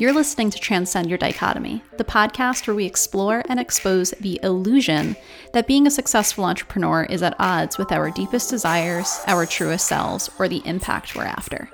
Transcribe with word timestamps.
You're 0.00 0.12
listening 0.12 0.50
to 0.50 0.60
Transcend 0.60 1.08
Your 1.08 1.18
Dichotomy, 1.18 1.82
the 1.96 2.04
podcast 2.04 2.68
where 2.68 2.76
we 2.76 2.86
explore 2.86 3.42
and 3.48 3.58
expose 3.58 4.12
the 4.20 4.38
illusion 4.44 5.16
that 5.52 5.66
being 5.66 5.88
a 5.88 5.90
successful 5.90 6.44
entrepreneur 6.44 7.02
is 7.02 7.20
at 7.20 7.34
odds 7.40 7.78
with 7.78 7.90
our 7.90 8.08
deepest 8.12 8.48
desires, 8.48 9.18
our 9.26 9.44
truest 9.44 9.88
selves, 9.88 10.30
or 10.38 10.46
the 10.46 10.62
impact 10.64 11.16
we're 11.16 11.24
after. 11.24 11.68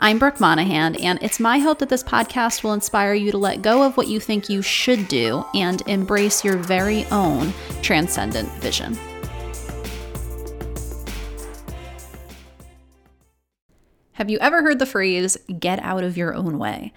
I'm 0.00 0.18
Brooke 0.18 0.40
Monahan, 0.40 0.96
and 0.96 1.20
it's 1.22 1.38
my 1.38 1.60
hope 1.60 1.78
that 1.78 1.88
this 1.88 2.02
podcast 2.02 2.64
will 2.64 2.72
inspire 2.72 3.14
you 3.14 3.30
to 3.30 3.38
let 3.38 3.62
go 3.62 3.84
of 3.84 3.96
what 3.96 4.08
you 4.08 4.18
think 4.18 4.48
you 4.48 4.62
should 4.62 5.06
do 5.06 5.44
and 5.54 5.80
embrace 5.86 6.44
your 6.44 6.56
very 6.56 7.04
own 7.12 7.52
transcendent 7.82 8.48
vision. 8.54 8.98
Have 14.14 14.28
you 14.28 14.38
ever 14.40 14.60
heard 14.60 14.80
the 14.80 14.86
phrase, 14.86 15.36
get 15.60 15.78
out 15.84 16.02
of 16.02 16.16
your 16.16 16.34
own 16.34 16.58
way? 16.58 16.92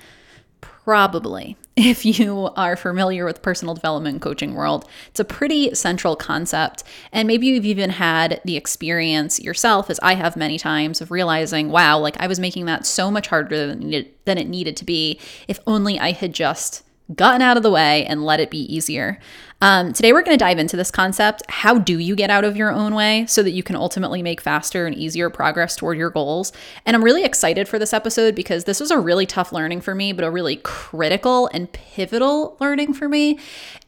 Probably. 0.84 1.58
If 1.76 2.06
you 2.06 2.52
are 2.56 2.76
familiar 2.76 3.26
with 3.26 3.42
personal 3.42 3.74
development 3.74 4.22
coaching 4.22 4.54
world, 4.54 4.88
it's 5.08 5.20
a 5.20 5.26
pretty 5.26 5.74
central 5.74 6.16
concept. 6.16 6.84
And 7.12 7.28
maybe 7.28 7.48
you've 7.48 7.66
even 7.66 7.90
had 7.90 8.40
the 8.46 8.58
experience 8.58 9.40
yourself, 9.40 9.90
as 9.90 10.00
I 10.04 10.14
have 10.14 10.36
many 10.36 10.60
times, 10.60 11.02
of 11.02 11.10
realizing, 11.10 11.72
wow, 11.72 11.98
like 11.98 12.16
I 12.20 12.28
was 12.28 12.40
making 12.40 12.66
that 12.66 12.86
so 12.86 13.10
much 13.10 13.26
harder 13.30 13.66
than 13.66 13.82
it 13.82 13.86
needed, 13.86 14.12
than 14.26 14.38
it 14.38 14.48
needed 14.48 14.78
to 14.78 14.86
be. 14.86 15.20
If 15.48 15.60
only 15.66 15.98
I 16.00 16.12
had 16.12 16.32
just 16.32 16.84
gotten 17.16 17.42
out 17.42 17.58
of 17.58 17.64
the 17.64 17.72
way 17.72 18.06
and 18.06 18.24
let 18.24 18.40
it 18.40 18.52
be 18.52 18.72
easier. 18.72 19.20
Um, 19.64 19.94
today, 19.94 20.12
we're 20.12 20.24
going 20.24 20.38
to 20.38 20.44
dive 20.44 20.60
into 20.60 20.76
this 20.76 20.92
concept. 20.92 21.42
How 21.48 21.78
do 21.78 21.98
you 21.98 22.18
get 22.18 22.30
out 22.30 22.44
of 22.44 22.58
your 22.58 22.70
own 22.70 22.94
way 22.94 23.26
so 23.28 23.42
that 23.42 23.52
you 23.52 23.64
can 23.64 23.78
ultimately 23.78 24.22
make 24.22 24.42
faster 24.42 24.86
and 24.86 24.94
easier 24.94 25.30
progress 25.30 25.78
toward 25.78 25.98
your 25.98 26.10
goals? 26.10 26.52
And 26.86 26.98
I'm 26.98 27.04
really 27.04 27.24
excited 27.24 27.70
for 27.70 27.80
this 27.80 27.94
episode 27.94 28.36
because 28.36 28.66
this 28.66 28.82
was 28.82 28.92
a 28.92 29.00
really 29.00 29.26
tough 29.26 29.54
learning 29.54 29.80
for 29.80 29.96
me, 29.96 30.12
but 30.12 30.26
a 30.26 30.32
really 30.32 30.58
critical 30.58 31.50
and 31.54 31.72
pivotal 31.72 32.58
learning 32.60 32.94
for 32.94 33.08
me. 33.08 33.40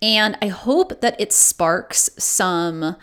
And 0.02 0.38
I 0.42 0.48
hope 0.48 1.02
that 1.02 1.20
it 1.20 1.34
sparks 1.34 2.10
some 2.18 2.96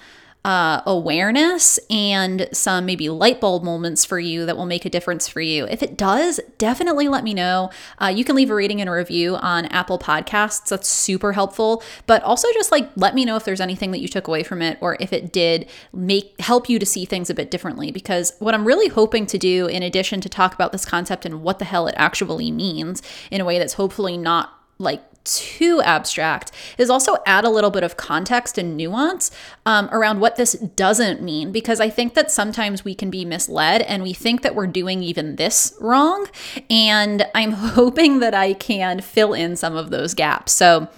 uh, 0.44 0.82
awareness 0.86 1.78
and 1.88 2.48
some 2.52 2.84
maybe 2.84 3.08
light 3.08 3.40
bulb 3.40 3.62
moments 3.62 4.04
for 4.04 4.18
you 4.18 4.44
that 4.44 4.56
will 4.56 4.66
make 4.66 4.84
a 4.84 4.90
difference 4.90 5.28
for 5.28 5.40
you. 5.40 5.66
If 5.66 5.82
it 5.82 5.96
does, 5.96 6.40
definitely 6.58 7.08
let 7.08 7.22
me 7.22 7.32
know. 7.32 7.70
Uh, 8.00 8.12
you 8.14 8.24
can 8.24 8.34
leave 8.34 8.50
a 8.50 8.54
rating 8.54 8.80
and 8.80 8.90
a 8.90 8.92
review 8.92 9.36
on 9.36 9.66
Apple 9.66 9.98
Podcasts. 9.98 10.68
That's 10.68 10.88
super 10.88 11.32
helpful. 11.32 11.82
But 12.06 12.22
also 12.24 12.48
just 12.54 12.72
like 12.72 12.90
let 12.96 13.14
me 13.14 13.24
know 13.24 13.36
if 13.36 13.44
there's 13.44 13.60
anything 13.60 13.92
that 13.92 14.00
you 14.00 14.08
took 14.08 14.26
away 14.26 14.42
from 14.42 14.62
it 14.62 14.78
or 14.80 14.96
if 14.98 15.12
it 15.12 15.32
did 15.32 15.68
make 15.92 16.40
help 16.40 16.68
you 16.68 16.78
to 16.78 16.86
see 16.86 17.04
things 17.04 17.30
a 17.30 17.34
bit 17.34 17.50
differently. 17.50 17.92
Because 17.92 18.32
what 18.40 18.54
I'm 18.54 18.66
really 18.66 18.88
hoping 18.88 19.26
to 19.26 19.38
do, 19.38 19.66
in 19.66 19.82
addition 19.82 20.20
to 20.22 20.28
talk 20.28 20.54
about 20.54 20.72
this 20.72 20.84
concept 20.84 21.24
and 21.24 21.42
what 21.42 21.60
the 21.60 21.64
hell 21.64 21.86
it 21.86 21.94
actually 21.96 22.50
means 22.50 23.00
in 23.30 23.40
a 23.40 23.44
way 23.44 23.58
that's 23.58 23.74
hopefully 23.74 24.16
not 24.16 24.52
like 24.78 25.02
too 25.24 25.80
abstract. 25.82 26.52
Is 26.78 26.90
also 26.90 27.16
add 27.26 27.44
a 27.44 27.50
little 27.50 27.70
bit 27.70 27.82
of 27.82 27.96
context 27.96 28.58
and 28.58 28.76
nuance 28.76 29.30
um, 29.66 29.88
around 29.92 30.20
what 30.20 30.36
this 30.36 30.52
doesn't 30.52 31.22
mean 31.22 31.52
because 31.52 31.80
i 31.80 31.88
think 31.88 32.14
that 32.14 32.30
sometimes 32.30 32.84
we 32.84 32.94
can 32.94 33.10
be 33.10 33.24
misled 33.24 33.82
and 33.82 34.02
we 34.02 34.12
think 34.12 34.42
that 34.42 34.54
we're 34.54 34.66
doing 34.66 35.02
even 35.02 35.36
this 35.36 35.74
wrong 35.80 36.26
and 36.68 37.26
i'm 37.34 37.52
hoping 37.52 38.20
that 38.20 38.34
i 38.34 38.52
can 38.52 39.00
fill 39.00 39.32
in 39.32 39.56
some 39.56 39.76
of 39.76 39.90
those 39.90 40.14
gaps. 40.14 40.52
So 40.52 40.88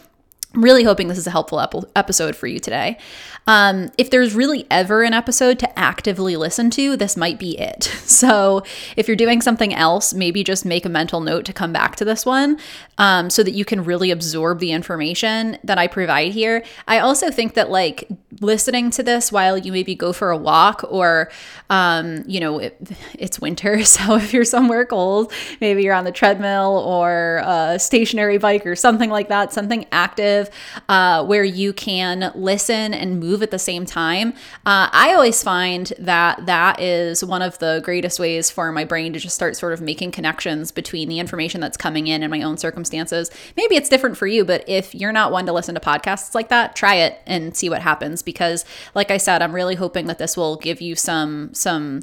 I'm 0.54 0.62
really 0.62 0.84
hoping 0.84 1.08
this 1.08 1.18
is 1.18 1.26
a 1.26 1.30
helpful 1.30 1.88
episode 1.96 2.36
for 2.36 2.46
you 2.46 2.60
today. 2.60 2.98
Um, 3.46 3.90
if 3.98 4.10
there's 4.10 4.34
really 4.34 4.66
ever 4.70 5.02
an 5.02 5.12
episode 5.12 5.58
to 5.58 5.78
actively 5.78 6.36
listen 6.36 6.70
to, 6.70 6.96
this 6.96 7.16
might 7.16 7.38
be 7.38 7.58
it. 7.58 7.92
So 8.14 8.62
if 8.96 9.08
you're 9.08 9.16
doing 9.16 9.40
something 9.40 9.74
else, 9.74 10.14
maybe 10.14 10.44
just 10.44 10.64
make 10.64 10.84
a 10.84 10.88
mental 10.88 11.20
note 11.20 11.44
to 11.46 11.52
come 11.52 11.72
back 11.72 11.96
to 11.96 12.04
this 12.04 12.24
one 12.24 12.60
um, 12.96 13.28
so 13.28 13.42
that 13.42 13.54
you 13.54 13.64
can 13.64 13.82
really 13.82 14.12
absorb 14.12 14.60
the 14.60 14.70
information 14.70 15.58
that 15.64 15.78
I 15.78 15.88
provide 15.88 16.32
here. 16.32 16.64
I 16.86 17.00
also 17.00 17.30
think 17.30 17.54
that 17.54 17.70
like 17.70 18.08
listening 18.40 18.90
to 18.92 19.02
this 19.02 19.32
while 19.32 19.58
you 19.58 19.72
maybe 19.72 19.96
go 19.96 20.12
for 20.12 20.30
a 20.30 20.36
walk 20.36 20.84
or, 20.88 21.30
um, 21.70 22.22
you 22.26 22.38
know, 22.38 22.60
it, 22.60 22.80
it's 23.18 23.40
winter. 23.40 23.82
So 23.94 24.16
if 24.16 24.32
you're 24.32 24.44
somewhere 24.44 24.84
cold, 24.84 25.32
maybe 25.60 25.82
you're 25.82 25.94
on 25.94 26.04
the 26.04 26.12
treadmill 26.12 26.82
or 26.86 27.42
a 27.44 27.78
stationary 27.78 28.38
bike 28.38 28.66
or 28.66 28.74
something 28.76 29.08
like 29.10 29.28
that, 29.28 29.52
something 29.52 29.86
active 29.92 30.43
uh, 30.88 31.24
where 31.24 31.44
you 31.44 31.72
can 31.72 32.32
listen 32.34 32.94
and 32.94 33.20
move 33.20 33.42
at 33.42 33.50
the 33.50 33.58
same 33.58 33.84
time. 33.84 34.30
Uh, 34.66 34.88
I 34.92 35.12
always 35.14 35.42
find 35.42 35.92
that 35.98 36.46
that 36.46 36.80
is 36.80 37.24
one 37.24 37.42
of 37.42 37.58
the 37.58 37.80
greatest 37.84 38.18
ways 38.18 38.50
for 38.50 38.72
my 38.72 38.84
brain 38.84 39.12
to 39.12 39.18
just 39.18 39.34
start 39.34 39.56
sort 39.56 39.72
of 39.72 39.80
making 39.80 40.12
connections 40.12 40.70
between 40.70 41.08
the 41.08 41.18
information 41.18 41.60
that's 41.60 41.76
coming 41.76 42.06
in 42.06 42.22
and 42.22 42.30
my 42.30 42.42
own 42.42 42.56
circumstances. 42.56 43.30
Maybe 43.56 43.76
it's 43.76 43.88
different 43.88 44.16
for 44.16 44.26
you, 44.26 44.44
but 44.44 44.64
if 44.68 44.94
you're 44.94 45.12
not 45.12 45.32
one 45.32 45.46
to 45.46 45.52
listen 45.52 45.74
to 45.74 45.80
podcasts 45.80 46.34
like 46.34 46.48
that, 46.48 46.76
try 46.76 46.96
it 46.96 47.20
and 47.26 47.56
see 47.56 47.68
what 47.68 47.82
happens 47.82 48.22
because 48.22 48.64
like 48.94 49.10
I 49.10 49.16
said, 49.16 49.42
I'm 49.42 49.54
really 49.54 49.74
hoping 49.74 50.06
that 50.06 50.18
this 50.18 50.36
will 50.36 50.56
give 50.56 50.80
you 50.80 50.94
some 50.94 51.52
some 51.54 52.02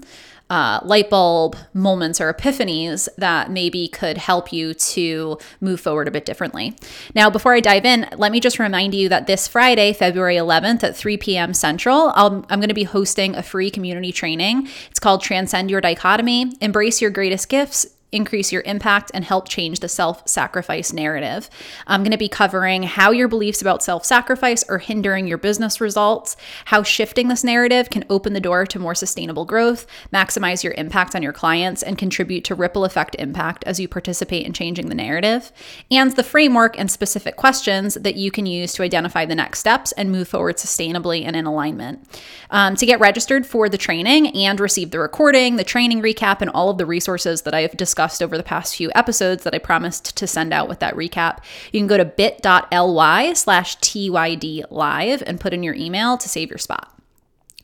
uh, 0.51 0.81
light 0.84 1.09
bulb 1.09 1.56
moments 1.73 2.19
or 2.19 2.31
epiphanies 2.31 3.07
that 3.17 3.50
maybe 3.50 3.88
could 3.88 4.17
help 4.17 4.51
you 4.51 4.73
to 4.73 5.38
move 5.62 5.79
forward 5.79 6.09
a 6.09 6.12
bit 6.12 6.25
differently. 6.25 6.75
Now, 7.16 7.29
before 7.29 7.53
I 7.53 7.62
dive 7.62 7.85
in, 7.85 8.06
let 8.17 8.34
me 8.34 8.41
just 8.41 8.59
remind 8.59 8.94
you 8.94 9.07
that 9.07 9.28
this 9.28 9.47
Friday, 9.47 9.94
February 9.94 10.35
11th 10.35 10.84
at 10.84 10.95
3 10.95 11.16
p.m. 11.17 11.53
Central, 11.53 12.12
i 12.16 12.25
am 12.25 12.41
going 12.59 12.67
to 12.67 12.73
be 12.73 12.84
hosting 12.84 13.34
a 13.34 13.41
free 13.41 13.72
community 13.72 14.12
training. 14.12 14.67
It's 14.89 15.00
called 15.00 15.22
Transcend 15.22 15.72
Your 15.72 15.79
Dichotomy 15.79 16.51
Embrace 16.59 17.01
Your 17.01 17.12
Greatest 17.12 17.47
Gifts 17.47 17.85
increase 18.12 18.52
your 18.52 18.62
impact 18.64 19.10
and 19.14 19.24
help 19.24 19.48
change 19.48 19.80
the 19.80 19.88
self 19.88 20.28
sacrifice 20.28 20.92
narrative. 20.92 21.50
I'm 21.88 22.04
going 22.04 22.12
to 22.12 22.18
be 22.18 22.28
covering 22.28 22.84
how 22.84 23.12
your 23.12 23.28
beliefs 23.28 23.62
about 23.62 23.84
self 23.84 24.06
sacrifice 24.06 24.64
are 24.70 24.80
hindering 24.80 25.28
your 25.28 25.38
business 25.38 25.80
results, 25.80 26.36
how 26.66 26.84
shifting 26.84 27.30
this 27.30 27.44
narrative 27.44 27.90
can 27.90 28.04
open 28.10 28.34
the 28.34 28.42
door 28.42 28.66
to 28.66 28.80
more 28.80 28.96
sustainable 28.96 29.46
growth, 29.46 29.88
maximize 30.14 30.64
your 30.64 30.74
impact 30.74 31.16
on 31.16 31.24
your 31.24 31.34
clients, 31.34 31.82
and 31.82 31.98
contribute 31.98 32.44
to 32.46 32.56
ripple 32.56 32.84
effect 32.84 33.16
impact 33.18 33.64
as 33.66 33.80
you 33.80 33.88
participate 33.88 34.46
in 34.46 34.54
changing 34.54 34.90
the 34.90 34.96
narrative, 34.96 35.52
and 35.90 36.12
the 36.12 36.24
framework 36.24 36.78
and 36.78 36.92
specific 36.92 37.38
questions 37.38 37.94
that 37.96 38.16
you 38.16 38.30
can 38.30 38.46
use 38.46 38.74
to 38.74 38.84
identify 38.84 39.26
the 39.26 39.36
next 39.36 39.60
steps 39.60 39.92
and 39.94 40.12
move 40.12 40.28
forward 40.28 40.58
sustainably 40.58 41.24
and 41.26 41.36
in 41.36 41.46
alignment. 41.46 42.06
Um, 42.50 42.76
to 42.76 42.86
get 42.86 43.00
registered 43.00 43.46
for 43.46 43.70
the 43.70 43.78
training 43.78 44.36
and 44.36 44.60
receive 44.60 44.92
the 44.92 45.00
recording, 45.00 45.56
the 45.56 45.64
training 45.64 46.02
recap, 46.02 46.42
and 46.42 46.50
all 46.50 46.70
of 46.70 46.78
the 46.78 46.86
resources 46.86 47.44
that 47.44 47.54
I 47.54 47.62
have 47.62 47.78
discussed 47.78 48.00
discussed 48.01 48.23
over 48.23 48.38
the 48.38 48.44
past 48.44 48.75
few 48.75 48.91
episodes 48.95 49.44
that 49.44 49.53
I 49.53 49.59
promised 49.59 50.17
to 50.17 50.25
send 50.25 50.53
out 50.53 50.67
with 50.67 50.79
that 50.79 50.95
recap, 50.95 51.39
you 51.72 51.79
can 51.79 51.88
go 51.88 51.97
to 51.97 52.06
bit.ly 52.06 53.34
slash 53.34 53.78
TYD 53.78 54.63
live 54.72 55.22
and 55.28 55.39
put 55.39 55.53
in 55.53 55.62
your 55.62 55.75
email 55.75 56.17
to 56.17 56.28
save 56.28 56.50
your 56.50 56.57
spot. 56.57 56.91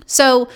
So 0.06 0.48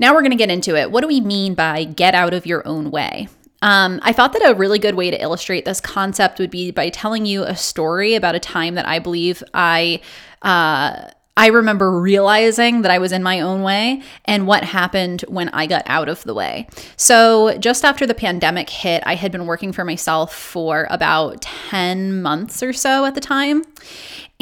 now 0.00 0.12
we're 0.12 0.22
going 0.22 0.32
to 0.32 0.36
get 0.36 0.50
into 0.50 0.76
it. 0.76 0.90
What 0.90 1.02
do 1.02 1.06
we 1.06 1.20
mean 1.20 1.54
by 1.54 1.84
get 1.84 2.14
out 2.14 2.34
of 2.34 2.46
your 2.46 2.66
own 2.66 2.90
way? 2.90 3.28
Um, 3.62 4.00
I 4.02 4.12
thought 4.12 4.32
that 4.32 4.50
a 4.50 4.54
really 4.54 4.80
good 4.80 4.96
way 4.96 5.12
to 5.12 5.22
illustrate 5.22 5.64
this 5.64 5.80
concept 5.80 6.40
would 6.40 6.50
be 6.50 6.72
by 6.72 6.88
telling 6.88 7.24
you 7.24 7.44
a 7.44 7.54
story 7.54 8.16
about 8.16 8.34
a 8.34 8.40
time 8.40 8.74
that 8.74 8.88
I 8.88 8.98
believe 8.98 9.42
I. 9.54 10.00
Uh, 10.42 11.10
I 11.36 11.46
remember 11.46 11.98
realizing 11.98 12.82
that 12.82 12.90
I 12.90 12.98
was 12.98 13.10
in 13.10 13.22
my 13.22 13.40
own 13.40 13.62
way 13.62 14.02
and 14.26 14.46
what 14.46 14.64
happened 14.64 15.24
when 15.28 15.48
I 15.50 15.66
got 15.66 15.82
out 15.86 16.10
of 16.10 16.22
the 16.24 16.34
way. 16.34 16.68
So, 16.96 17.56
just 17.58 17.86
after 17.86 18.06
the 18.06 18.14
pandemic 18.14 18.68
hit, 18.68 19.02
I 19.06 19.14
had 19.14 19.32
been 19.32 19.46
working 19.46 19.72
for 19.72 19.84
myself 19.84 20.34
for 20.34 20.86
about 20.90 21.40
10 21.40 22.20
months 22.20 22.62
or 22.62 22.74
so 22.74 23.06
at 23.06 23.14
the 23.14 23.20
time. 23.20 23.62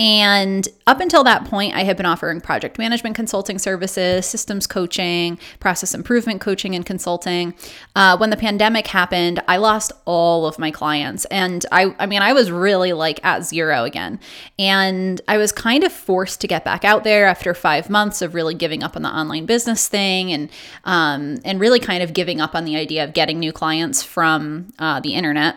And 0.00 0.66
up 0.86 0.98
until 1.00 1.22
that 1.24 1.44
point, 1.44 1.74
I 1.74 1.84
had 1.84 1.98
been 1.98 2.06
offering 2.06 2.40
project 2.40 2.78
management 2.78 3.14
consulting 3.16 3.58
services, 3.58 4.24
systems 4.24 4.66
coaching, 4.66 5.38
process 5.58 5.92
improvement 5.92 6.40
coaching, 6.40 6.74
and 6.74 6.86
consulting. 6.86 7.52
Uh, 7.94 8.16
when 8.16 8.30
the 8.30 8.36
pandemic 8.38 8.86
happened, 8.86 9.42
I 9.46 9.58
lost 9.58 9.92
all 10.06 10.46
of 10.46 10.58
my 10.58 10.70
clients. 10.70 11.26
And 11.26 11.66
I, 11.70 11.94
I 11.98 12.06
mean, 12.06 12.22
I 12.22 12.32
was 12.32 12.50
really 12.50 12.94
like 12.94 13.22
at 13.22 13.44
zero 13.44 13.84
again. 13.84 14.20
And 14.58 15.20
I 15.28 15.36
was 15.36 15.52
kind 15.52 15.84
of 15.84 15.92
forced 15.92 16.40
to 16.40 16.48
get 16.48 16.64
back 16.64 16.79
out 16.84 17.04
there 17.04 17.26
after 17.26 17.54
five 17.54 17.90
months 17.90 18.22
of 18.22 18.34
really 18.34 18.54
giving 18.54 18.82
up 18.82 18.96
on 18.96 19.02
the 19.02 19.08
online 19.08 19.46
business 19.46 19.88
thing 19.88 20.32
and, 20.32 20.50
um, 20.84 21.38
and 21.44 21.60
really 21.60 21.80
kind 21.80 22.02
of 22.02 22.12
giving 22.12 22.40
up 22.40 22.54
on 22.54 22.64
the 22.64 22.76
idea 22.76 23.04
of 23.04 23.12
getting 23.12 23.38
new 23.38 23.52
clients 23.52 24.02
from 24.02 24.72
uh, 24.78 25.00
the 25.00 25.14
internet. 25.14 25.56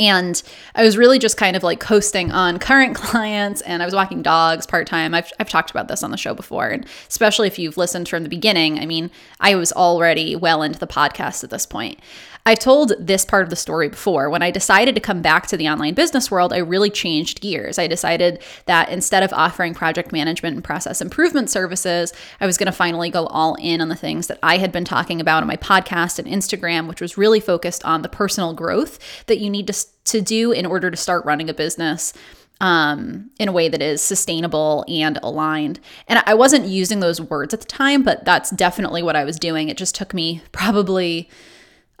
And 0.00 0.42
I 0.74 0.82
was 0.82 0.96
really 0.96 1.20
just 1.20 1.36
kind 1.36 1.56
of 1.56 1.62
like 1.62 1.78
coasting 1.78 2.32
on 2.32 2.58
current 2.58 2.94
clients 2.96 3.60
and 3.62 3.82
I 3.82 3.84
was 3.84 3.94
walking 3.94 4.22
dogs 4.22 4.66
part 4.66 4.86
time. 4.86 5.14
I've, 5.14 5.32
I've 5.38 5.48
talked 5.48 5.70
about 5.70 5.88
this 5.88 6.02
on 6.02 6.10
the 6.10 6.16
show 6.16 6.34
before. 6.34 6.68
And 6.68 6.86
especially 7.08 7.46
if 7.46 7.58
you've 7.58 7.76
listened 7.76 8.08
from 8.08 8.24
the 8.24 8.28
beginning, 8.28 8.78
I 8.80 8.86
mean, 8.86 9.10
I 9.40 9.54
was 9.54 9.72
already 9.72 10.34
well 10.34 10.62
into 10.62 10.78
the 10.78 10.86
podcast 10.86 11.44
at 11.44 11.50
this 11.50 11.66
point. 11.66 12.00
I've 12.48 12.58
told 12.58 12.94
this 12.98 13.26
part 13.26 13.42
of 13.42 13.50
the 13.50 13.56
story 13.56 13.90
before. 13.90 14.30
When 14.30 14.40
I 14.40 14.50
decided 14.50 14.94
to 14.94 15.02
come 15.02 15.20
back 15.20 15.46
to 15.48 15.56
the 15.58 15.68
online 15.68 15.92
business 15.92 16.30
world, 16.30 16.50
I 16.50 16.56
really 16.56 16.88
changed 16.88 17.42
gears. 17.42 17.78
I 17.78 17.86
decided 17.86 18.42
that 18.64 18.88
instead 18.88 19.22
of 19.22 19.34
offering 19.34 19.74
project 19.74 20.12
management 20.12 20.54
and 20.54 20.64
process 20.64 21.02
improvement 21.02 21.50
services, 21.50 22.14
I 22.40 22.46
was 22.46 22.56
going 22.56 22.64
to 22.64 22.72
finally 22.72 23.10
go 23.10 23.26
all 23.26 23.54
in 23.56 23.82
on 23.82 23.90
the 23.90 23.94
things 23.94 24.28
that 24.28 24.38
I 24.42 24.56
had 24.56 24.72
been 24.72 24.86
talking 24.86 25.20
about 25.20 25.42
on 25.42 25.46
my 25.46 25.58
podcast 25.58 26.18
and 26.18 26.26
Instagram, 26.26 26.88
which 26.88 27.02
was 27.02 27.18
really 27.18 27.38
focused 27.38 27.84
on 27.84 28.00
the 28.00 28.08
personal 28.08 28.54
growth 28.54 28.98
that 29.26 29.40
you 29.40 29.50
need 29.50 29.66
to, 29.66 29.86
to 30.04 30.22
do 30.22 30.50
in 30.50 30.64
order 30.64 30.90
to 30.90 30.96
start 30.96 31.26
running 31.26 31.50
a 31.50 31.54
business 31.54 32.14
um, 32.62 33.30
in 33.38 33.48
a 33.48 33.52
way 33.52 33.68
that 33.68 33.82
is 33.82 34.00
sustainable 34.00 34.86
and 34.88 35.18
aligned. 35.22 35.80
And 36.06 36.22
I 36.24 36.32
wasn't 36.32 36.64
using 36.64 37.00
those 37.00 37.20
words 37.20 37.52
at 37.52 37.60
the 37.60 37.66
time, 37.66 38.02
but 38.02 38.24
that's 38.24 38.48
definitely 38.48 39.02
what 39.02 39.16
I 39.16 39.24
was 39.24 39.38
doing. 39.38 39.68
It 39.68 39.76
just 39.76 39.94
took 39.94 40.14
me 40.14 40.40
probably 40.50 41.28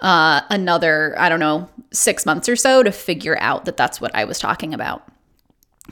uh, 0.00 0.42
another, 0.50 1.14
I 1.18 1.28
don't 1.28 1.40
know, 1.40 1.68
six 1.92 2.24
months 2.26 2.48
or 2.48 2.56
so 2.56 2.82
to 2.82 2.92
figure 2.92 3.38
out 3.40 3.64
that 3.64 3.76
that's 3.76 4.00
what 4.00 4.14
I 4.14 4.24
was 4.24 4.38
talking 4.38 4.74
about. 4.74 5.06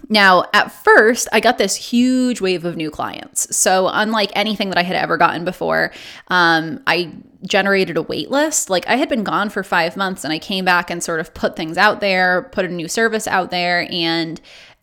Now, 0.09 0.45
at 0.53 0.71
first, 0.71 1.27
I 1.33 1.41
got 1.41 1.59
this 1.59 1.75
huge 1.75 2.41
wave 2.41 2.65
of 2.65 2.77
new 2.77 2.91
clients. 2.91 3.57
So, 3.57 3.89
unlike 3.93 4.31
anything 4.35 4.69
that 4.69 4.79
I 4.79 4.83
had 4.83 4.95
ever 4.95 5.17
gotten 5.17 5.45
before, 5.45 5.91
um, 6.29 6.81
I 6.87 7.13
generated 7.45 7.97
a 7.97 8.03
wait 8.03 8.31
list. 8.31 8.71
Like, 8.71 8.87
I 8.87 8.97
had 8.97 9.09
been 9.09 9.25
gone 9.25 9.51
for 9.51 9.65
five 9.65 9.97
months 9.97 10.23
and 10.23 10.33
I 10.33 10.39
came 10.39 10.65
back 10.65 10.91
and 10.91 11.03
sort 11.03 11.19
of 11.19 11.35
put 11.35 11.57
things 11.57 11.77
out 11.77 12.01
there, 12.01 12.43
put 12.53 12.65
a 12.65 12.69
new 12.69 12.89
service 12.89 13.27
out 13.27 13.51
there, 13.51 13.89
and 13.91 14.41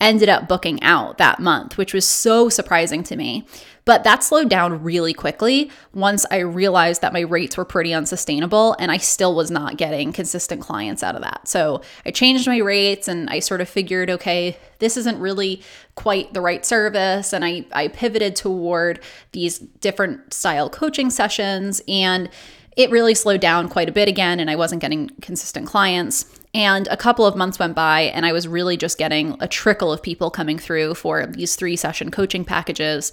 ended 0.07 0.29
up 0.29 0.47
booking 0.47 0.81
out 0.83 1.17
that 1.17 1.39
month, 1.39 1.77
which 1.77 1.93
was 1.93 2.07
so 2.07 2.49
surprising 2.49 3.03
to 3.03 3.15
me. 3.15 3.45
But 3.85 4.05
that 4.05 4.23
slowed 4.23 4.49
down 4.49 4.81
really 4.81 5.13
quickly 5.13 5.69
once 5.93 6.25
I 6.31 6.39
realized 6.39 7.01
that 7.01 7.11
my 7.11 7.19
rates 7.19 7.57
were 7.57 7.65
pretty 7.65 7.93
unsustainable 7.93 8.77
and 8.79 8.91
I 8.91 8.97
still 8.97 9.35
was 9.35 9.51
not 9.51 9.75
getting 9.75 10.13
consistent 10.13 10.61
clients 10.61 11.03
out 11.03 11.15
of 11.15 11.21
that. 11.21 11.47
So 11.47 11.81
I 12.05 12.11
changed 12.11 12.47
my 12.47 12.59
rates 12.59 13.09
and 13.09 13.29
I 13.29 13.39
sort 13.39 13.59
of 13.59 13.67
figured, 13.67 14.09
okay, 14.09 14.57
this 14.79 14.95
isn't 14.95 15.19
really 15.19 15.61
quite 15.95 16.33
the 16.33 16.41
right 16.41 16.65
service. 16.65 17.33
And 17.33 17.43
I, 17.43 17.65
I 17.73 17.89
pivoted 17.89 18.37
toward 18.37 19.01
these 19.33 19.59
different 19.59 20.33
style 20.33 20.69
coaching 20.69 21.09
sessions 21.09 21.81
and 21.87 22.29
it 22.77 22.89
really 22.89 23.15
slowed 23.15 23.41
down 23.41 23.67
quite 23.67 23.89
a 23.89 23.93
bit 23.93 24.07
again 24.07 24.39
and 24.39 24.49
I 24.49 24.55
wasn't 24.55 24.81
getting 24.81 25.09
consistent 25.21 25.67
clients. 25.67 26.25
And 26.53 26.87
a 26.91 26.97
couple 26.97 27.25
of 27.25 27.35
months 27.35 27.57
went 27.57 27.73
by, 27.73 28.01
and 28.01 28.27
I 28.27 28.31
was 28.31 28.47
really 28.47 28.77
just 28.77 28.99
getting 28.99 29.35
a 29.39 29.47
trickle 29.47 29.91
of 29.91 30.03
people 30.03 30.29
coming 30.29 30.59
through 30.59 30.93
for 30.93 31.25
these 31.25 31.55
three 31.55 31.75
session 31.75 32.11
coaching 32.11 32.45
packages. 32.45 33.11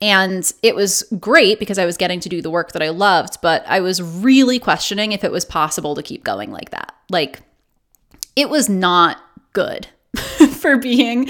And 0.00 0.50
it 0.62 0.76
was 0.76 1.02
great 1.18 1.58
because 1.58 1.78
I 1.78 1.84
was 1.84 1.96
getting 1.96 2.20
to 2.20 2.28
do 2.28 2.40
the 2.40 2.50
work 2.50 2.72
that 2.72 2.82
I 2.82 2.90
loved, 2.90 3.38
but 3.42 3.64
I 3.66 3.80
was 3.80 4.00
really 4.00 4.60
questioning 4.60 5.10
if 5.10 5.24
it 5.24 5.32
was 5.32 5.44
possible 5.44 5.96
to 5.96 6.02
keep 6.02 6.22
going 6.22 6.52
like 6.52 6.70
that. 6.70 6.94
Like, 7.10 7.40
it 8.36 8.48
was 8.48 8.68
not 8.68 9.18
good. 9.52 9.88
for 10.60 10.78
being 10.78 11.28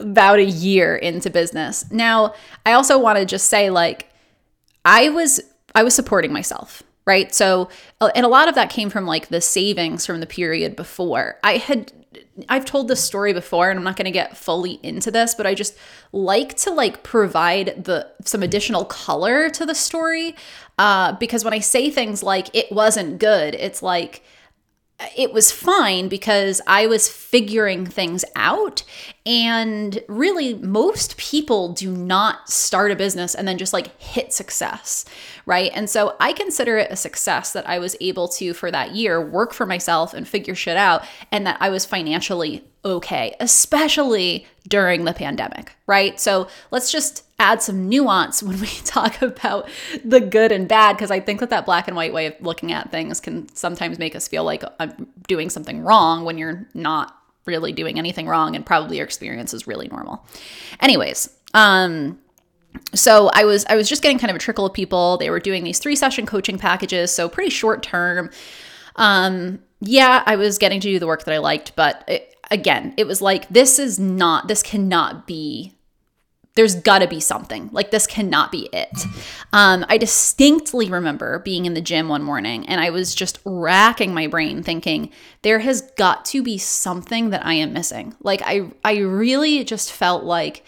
about 0.00 0.40
a 0.40 0.44
year 0.44 0.96
into 0.96 1.30
business. 1.30 1.88
Now, 1.92 2.34
I 2.66 2.72
also 2.72 2.98
want 2.98 3.18
to 3.18 3.24
just 3.24 3.48
say 3.48 3.70
like 3.70 4.10
I 4.84 5.08
was 5.10 5.40
I 5.74 5.84
was 5.84 5.94
supporting 5.94 6.32
myself 6.32 6.82
right? 7.06 7.34
So, 7.34 7.68
uh, 8.00 8.10
and 8.14 8.24
a 8.24 8.28
lot 8.28 8.48
of 8.48 8.54
that 8.54 8.70
came 8.70 8.90
from 8.90 9.06
like 9.06 9.28
the 9.28 9.40
savings 9.40 10.06
from 10.06 10.20
the 10.20 10.26
period 10.26 10.76
before. 10.76 11.38
I 11.42 11.58
had 11.58 11.92
I've 12.48 12.64
told 12.64 12.88
this 12.88 13.02
story 13.02 13.32
before 13.32 13.70
and 13.70 13.78
I'm 13.78 13.84
not 13.84 13.96
going 13.96 14.04
to 14.06 14.10
get 14.10 14.36
fully 14.36 14.78
into 14.82 15.10
this, 15.10 15.34
but 15.34 15.46
I 15.46 15.54
just 15.54 15.76
like 16.12 16.54
to 16.58 16.70
like 16.70 17.02
provide 17.02 17.84
the 17.84 18.08
some 18.24 18.42
additional 18.42 18.84
color 18.84 19.50
to 19.50 19.66
the 19.66 19.74
story 19.74 20.34
uh 20.78 21.12
because 21.12 21.44
when 21.44 21.52
I 21.52 21.60
say 21.60 21.90
things 21.90 22.22
like 22.22 22.54
it 22.54 22.70
wasn't 22.72 23.18
good, 23.18 23.54
it's 23.54 23.82
like 23.82 24.22
it 25.16 25.32
was 25.32 25.50
fine 25.50 26.08
because 26.08 26.60
I 26.66 26.86
was 26.86 27.08
figuring 27.08 27.84
things 27.84 28.24
out. 28.36 28.84
And 29.26 30.02
really, 30.08 30.54
most 30.54 31.16
people 31.16 31.72
do 31.72 31.90
not 31.90 32.48
start 32.48 32.90
a 32.90 32.96
business 32.96 33.34
and 33.34 33.48
then 33.48 33.58
just 33.58 33.72
like 33.72 33.98
hit 34.00 34.32
success, 34.32 35.04
right? 35.46 35.72
And 35.74 35.90
so 35.90 36.14
I 36.20 36.32
consider 36.32 36.78
it 36.78 36.90
a 36.90 36.96
success 36.96 37.52
that 37.54 37.68
I 37.68 37.78
was 37.78 37.96
able 38.00 38.28
to, 38.28 38.54
for 38.54 38.70
that 38.70 38.94
year, 38.94 39.20
work 39.20 39.52
for 39.52 39.66
myself 39.66 40.14
and 40.14 40.28
figure 40.28 40.54
shit 40.54 40.76
out, 40.76 41.04
and 41.32 41.46
that 41.46 41.56
I 41.60 41.70
was 41.70 41.84
financially 41.84 42.64
okay, 42.84 43.34
especially 43.40 44.46
during 44.68 45.04
the 45.04 45.14
pandemic, 45.14 45.74
right? 45.86 46.18
So 46.20 46.48
let's 46.70 46.92
just 46.92 47.24
add 47.38 47.62
some 47.62 47.88
nuance 47.88 48.42
when 48.42 48.60
we 48.60 48.66
talk 48.84 49.22
about 49.22 49.68
the 50.04 50.20
good 50.20 50.52
and 50.52 50.68
bad, 50.68 50.96
because 50.96 51.10
I 51.10 51.20
think 51.20 51.40
that 51.40 51.50
that 51.50 51.66
black 51.66 51.88
and 51.88 51.96
white 51.96 52.12
way 52.12 52.26
of 52.26 52.34
looking 52.40 52.72
at 52.72 52.90
things 52.90 53.20
can 53.20 53.48
sometimes 53.54 53.98
make 53.98 54.14
us 54.14 54.28
feel 54.28 54.44
like 54.44 54.64
I'm 54.78 55.08
doing 55.26 55.50
something 55.50 55.80
wrong 55.82 56.24
when 56.24 56.38
you're 56.38 56.66
not 56.74 57.16
really 57.46 57.72
doing 57.72 57.98
anything 57.98 58.26
wrong 58.26 58.56
and 58.56 58.64
probably 58.64 58.96
your 58.96 59.04
experience 59.04 59.52
is 59.52 59.66
really 59.66 59.88
normal. 59.88 60.24
Anyways, 60.80 61.28
um, 61.52 62.18
so 62.94 63.30
I 63.32 63.44
was 63.44 63.64
I 63.68 63.76
was 63.76 63.88
just 63.88 64.02
getting 64.02 64.18
kind 64.18 64.30
of 64.30 64.36
a 64.36 64.40
trickle 64.40 64.66
of 64.66 64.72
people. 64.72 65.16
They 65.16 65.30
were 65.30 65.40
doing 65.40 65.64
these 65.64 65.78
three 65.78 65.96
session 65.96 66.26
coaching 66.26 66.58
packages, 66.58 67.14
so 67.14 67.28
pretty 67.28 67.50
short 67.50 67.82
term. 67.82 68.30
Um, 68.96 69.60
yeah, 69.80 70.22
I 70.26 70.36
was 70.36 70.58
getting 70.58 70.80
to 70.80 70.88
do 70.88 70.98
the 70.98 71.06
work 71.06 71.24
that 71.24 71.34
I 71.34 71.38
liked, 71.38 71.76
but 71.76 72.04
it, 72.08 72.33
again, 72.54 72.94
it 72.96 73.06
was 73.06 73.20
like 73.20 73.48
this 73.48 73.78
is 73.78 73.98
not 73.98 74.48
this 74.48 74.62
cannot 74.62 75.26
be 75.26 75.74
there's 76.54 76.76
got 76.76 77.00
to 77.00 77.08
be 77.08 77.18
something. 77.18 77.68
Like, 77.72 77.90
this 77.90 78.06
cannot 78.06 78.52
be 78.52 78.68
it. 78.72 79.04
Um, 79.52 79.84
I 79.88 79.98
distinctly 79.98 80.88
remember 80.88 81.40
being 81.40 81.66
in 81.66 81.74
the 81.74 81.80
gym 81.80 82.08
one 82.08 82.22
morning 82.22 82.64
and 82.68 82.80
I 82.80 82.90
was 82.90 83.12
just 83.12 83.40
racking 83.44 84.14
my 84.14 84.28
brain 84.28 84.62
thinking, 84.62 85.10
there 85.42 85.58
has 85.58 85.80
got 85.96 86.24
to 86.26 86.44
be 86.44 86.56
something 86.58 87.30
that 87.30 87.44
I 87.44 87.54
am 87.54 87.72
missing. 87.72 88.14
Like, 88.22 88.40
I, 88.44 88.70
I 88.84 88.98
really 88.98 89.64
just 89.64 89.90
felt 89.90 90.22
like 90.22 90.64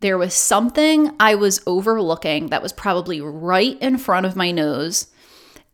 there 0.00 0.18
was 0.18 0.34
something 0.34 1.14
I 1.20 1.36
was 1.36 1.62
overlooking 1.64 2.48
that 2.48 2.62
was 2.62 2.72
probably 2.72 3.20
right 3.20 3.80
in 3.80 3.98
front 3.98 4.26
of 4.26 4.34
my 4.34 4.50
nose 4.50 5.06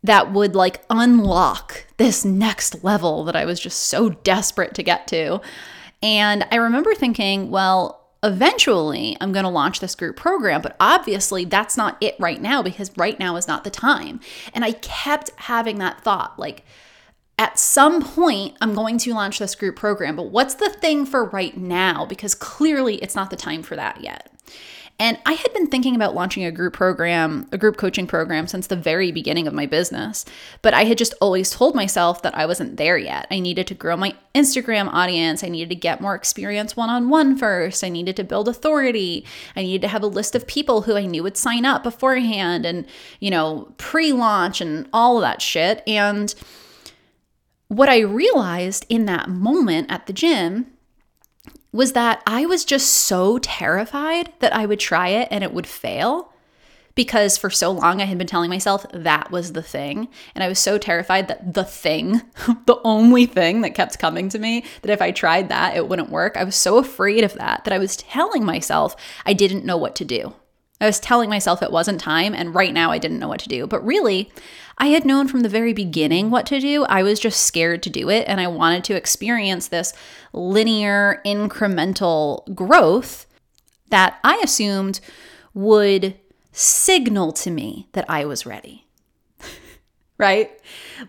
that 0.03 0.31
would 0.31 0.55
like 0.55 0.83
unlock 0.89 1.85
this 2.01 2.25
next 2.25 2.83
level 2.83 3.23
that 3.25 3.35
I 3.35 3.45
was 3.45 3.59
just 3.59 3.83
so 3.83 4.09
desperate 4.09 4.73
to 4.73 4.81
get 4.81 5.05
to. 5.09 5.39
And 6.01 6.43
I 6.51 6.55
remember 6.55 6.95
thinking, 6.95 7.51
well, 7.51 8.09
eventually 8.23 9.15
I'm 9.21 9.31
going 9.31 9.43
to 9.43 9.51
launch 9.51 9.81
this 9.81 9.93
group 9.93 10.15
program, 10.15 10.63
but 10.63 10.75
obviously 10.79 11.45
that's 11.45 11.77
not 11.77 11.97
it 12.01 12.15
right 12.17 12.41
now 12.41 12.63
because 12.63 12.91
right 12.97 13.19
now 13.19 13.35
is 13.35 13.47
not 13.47 13.63
the 13.63 13.69
time. 13.69 14.19
And 14.51 14.65
I 14.65 14.71
kept 14.71 15.29
having 15.35 15.77
that 15.77 16.01
thought 16.01 16.39
like, 16.39 16.65
at 17.37 17.59
some 17.59 18.01
point, 18.01 18.57
I'm 18.61 18.73
going 18.73 18.97
to 18.99 19.13
launch 19.13 19.37
this 19.37 19.53
group 19.53 19.75
program, 19.75 20.15
but 20.15 20.31
what's 20.31 20.55
the 20.55 20.69
thing 20.69 21.05
for 21.05 21.25
right 21.25 21.55
now? 21.55 22.07
Because 22.07 22.33
clearly 22.33 22.95
it's 22.95 23.15
not 23.15 23.29
the 23.29 23.35
time 23.35 23.61
for 23.61 23.75
that 23.75 24.01
yet. 24.01 24.31
And 24.99 25.17
I 25.25 25.33
had 25.33 25.51
been 25.53 25.67
thinking 25.67 25.95
about 25.95 26.13
launching 26.13 26.45
a 26.45 26.51
group 26.51 26.73
program, 26.73 27.47
a 27.51 27.57
group 27.57 27.77
coaching 27.77 28.05
program 28.05 28.47
since 28.47 28.67
the 28.67 28.75
very 28.75 29.11
beginning 29.11 29.47
of 29.47 29.53
my 29.53 29.65
business, 29.65 30.25
but 30.61 30.73
I 30.73 30.83
had 30.83 30.97
just 30.97 31.15
always 31.19 31.49
told 31.49 31.75
myself 31.75 32.21
that 32.21 32.35
I 32.37 32.45
wasn't 32.45 32.77
there 32.77 32.97
yet. 32.97 33.25
I 33.31 33.39
needed 33.39 33.65
to 33.67 33.73
grow 33.73 33.97
my 33.97 34.13
Instagram 34.35 34.87
audience. 34.93 35.43
I 35.43 35.49
needed 35.49 35.69
to 35.69 35.75
get 35.75 36.01
more 36.01 36.15
experience 36.15 36.77
one 36.77 36.89
on 36.89 37.09
one 37.09 37.35
first. 37.35 37.83
I 37.83 37.89
needed 37.89 38.15
to 38.17 38.23
build 38.23 38.47
authority. 38.47 39.25
I 39.55 39.63
needed 39.63 39.81
to 39.81 39.87
have 39.87 40.03
a 40.03 40.07
list 40.07 40.35
of 40.35 40.45
people 40.45 40.83
who 40.83 40.95
I 40.95 41.05
knew 41.05 41.23
would 41.23 41.37
sign 41.37 41.65
up 41.65 41.83
beforehand 41.83 42.65
and, 42.65 42.85
you 43.19 43.31
know, 43.31 43.73
pre 43.77 44.13
launch 44.13 44.61
and 44.61 44.87
all 44.93 45.17
of 45.17 45.21
that 45.21 45.41
shit. 45.41 45.81
And 45.87 46.33
what 47.69 47.89
I 47.89 47.99
realized 47.99 48.85
in 48.89 49.05
that 49.05 49.29
moment 49.29 49.91
at 49.91 50.05
the 50.05 50.13
gym 50.13 50.67
was 51.71 51.93
that 51.93 52.21
I 52.27 52.45
was 52.45 52.65
just 52.65 52.89
so 52.89 53.37
terrified 53.39 54.33
that 54.39 54.53
I 54.55 54.65
would 54.65 54.79
try 54.79 55.09
it 55.09 55.27
and 55.31 55.43
it 55.43 55.53
would 55.53 55.67
fail 55.67 56.31
because 56.95 57.37
for 57.37 57.49
so 57.49 57.71
long 57.71 58.01
I 58.01 58.05
had 58.05 58.17
been 58.17 58.27
telling 58.27 58.49
myself 58.49 58.85
that 58.93 59.31
was 59.31 59.53
the 59.53 59.61
thing. 59.61 60.09
And 60.35 60.43
I 60.43 60.47
was 60.47 60.59
so 60.59 60.77
terrified 60.77 61.27
that 61.29 61.53
the 61.53 61.63
thing, 61.63 62.21
the 62.65 62.79
only 62.83 63.25
thing 63.25 63.61
that 63.61 63.75
kept 63.75 63.99
coming 63.99 64.29
to 64.29 64.39
me, 64.39 64.65
that 64.81 64.91
if 64.91 65.01
I 65.01 65.11
tried 65.11 65.49
that, 65.49 65.75
it 65.75 65.87
wouldn't 65.87 66.09
work. 66.09 66.35
I 66.35 66.43
was 66.43 66.55
so 66.55 66.77
afraid 66.77 67.23
of 67.23 67.33
that 67.35 67.63
that 67.63 67.73
I 67.73 67.77
was 67.77 67.95
telling 67.95 68.45
myself 68.45 68.95
I 69.25 69.33
didn't 69.33 69.65
know 69.65 69.77
what 69.77 69.95
to 69.97 70.05
do. 70.05 70.33
I 70.81 70.87
was 70.87 70.99
telling 70.99 71.29
myself 71.29 71.61
it 71.61 71.71
wasn't 71.71 72.01
time, 72.01 72.33
and 72.33 72.55
right 72.55 72.73
now 72.73 72.91
I 72.91 72.97
didn't 72.97 73.19
know 73.19 73.27
what 73.27 73.39
to 73.41 73.49
do. 73.49 73.67
But 73.67 73.85
really, 73.85 74.31
I 74.79 74.87
had 74.87 75.05
known 75.05 75.27
from 75.27 75.41
the 75.41 75.49
very 75.49 75.73
beginning 75.73 76.31
what 76.31 76.47
to 76.47 76.59
do. 76.59 76.85
I 76.85 77.03
was 77.03 77.19
just 77.19 77.45
scared 77.45 77.83
to 77.83 77.91
do 77.91 78.09
it, 78.09 78.27
and 78.27 78.41
I 78.41 78.47
wanted 78.47 78.83
to 78.85 78.95
experience 78.95 79.67
this 79.67 79.93
linear, 80.33 81.21
incremental 81.23 82.53
growth 82.55 83.27
that 83.89 84.19
I 84.23 84.41
assumed 84.43 84.99
would 85.53 86.17
signal 86.51 87.31
to 87.33 87.51
me 87.51 87.87
that 87.91 88.09
I 88.09 88.25
was 88.25 88.47
ready. 88.47 88.87
right? 90.17 90.51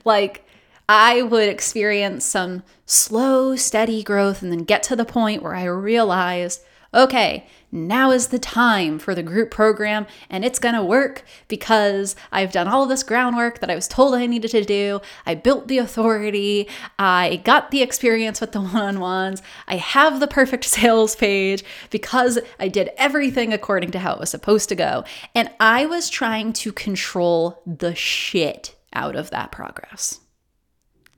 Like, 0.05 0.47
I 0.87 1.23
would 1.23 1.49
experience 1.49 2.27
some 2.27 2.63
slow, 2.85 3.57
steady 3.57 4.03
growth 4.03 4.43
and 4.43 4.53
then 4.53 4.65
get 4.65 4.83
to 4.85 4.97
the 4.97 5.07
point 5.07 5.43
where 5.43 5.55
I 5.55 5.65
realized 5.65 6.63
okay, 6.95 7.47
now 7.73 8.11
is 8.11 8.29
the 8.29 8.39
time 8.39 8.99
for 8.99 9.15
the 9.15 9.23
group 9.23 9.51
program 9.51 10.07
and 10.29 10.45
it's 10.45 10.59
going 10.59 10.75
to 10.75 10.85
work 10.85 11.25
because 11.49 12.15
I've 12.31 12.53
done 12.53 12.69
all 12.69 12.85
this 12.85 13.03
groundwork 13.03 13.61
that 13.61 13.71
I 13.71 13.75
was 13.75 13.89
told 13.89 14.15
I 14.15 14.27
needed 14.27 14.51
to 14.51 14.63
do. 14.63 15.01
I 15.25 15.35
built 15.35 15.69
the 15.69 15.79
authority. 15.79 16.69
I 16.99 17.41
got 17.45 17.71
the 17.71 17.81
experience 17.81 18.43
with 18.43 18.53
the 18.53 18.61
one 18.61 18.77
on 18.77 19.01
ones. 19.01 19.43
I 19.67 19.77
have 19.77 20.21
the 20.21 20.29
perfect 20.29 20.65
sales 20.67 21.17
page 21.17 21.65
because 21.89 22.39
I 22.61 22.69
did 22.69 22.91
everything 22.99 23.55
according 23.55 23.91
to 23.93 23.99
how 23.99 24.13
it 24.13 24.21
was 24.21 24.31
supposed 24.31 24.69
to 24.69 24.75
go. 24.75 25.05
And 25.35 25.51
I 25.59 25.87
was 25.87 26.11
trying 26.11 26.53
to 26.55 26.73
control 26.73 27.63
the 27.67 27.95
shit 27.95 28.77
out 28.93 29.17
of 29.17 29.31
that 29.31 29.51
progress. 29.51 30.21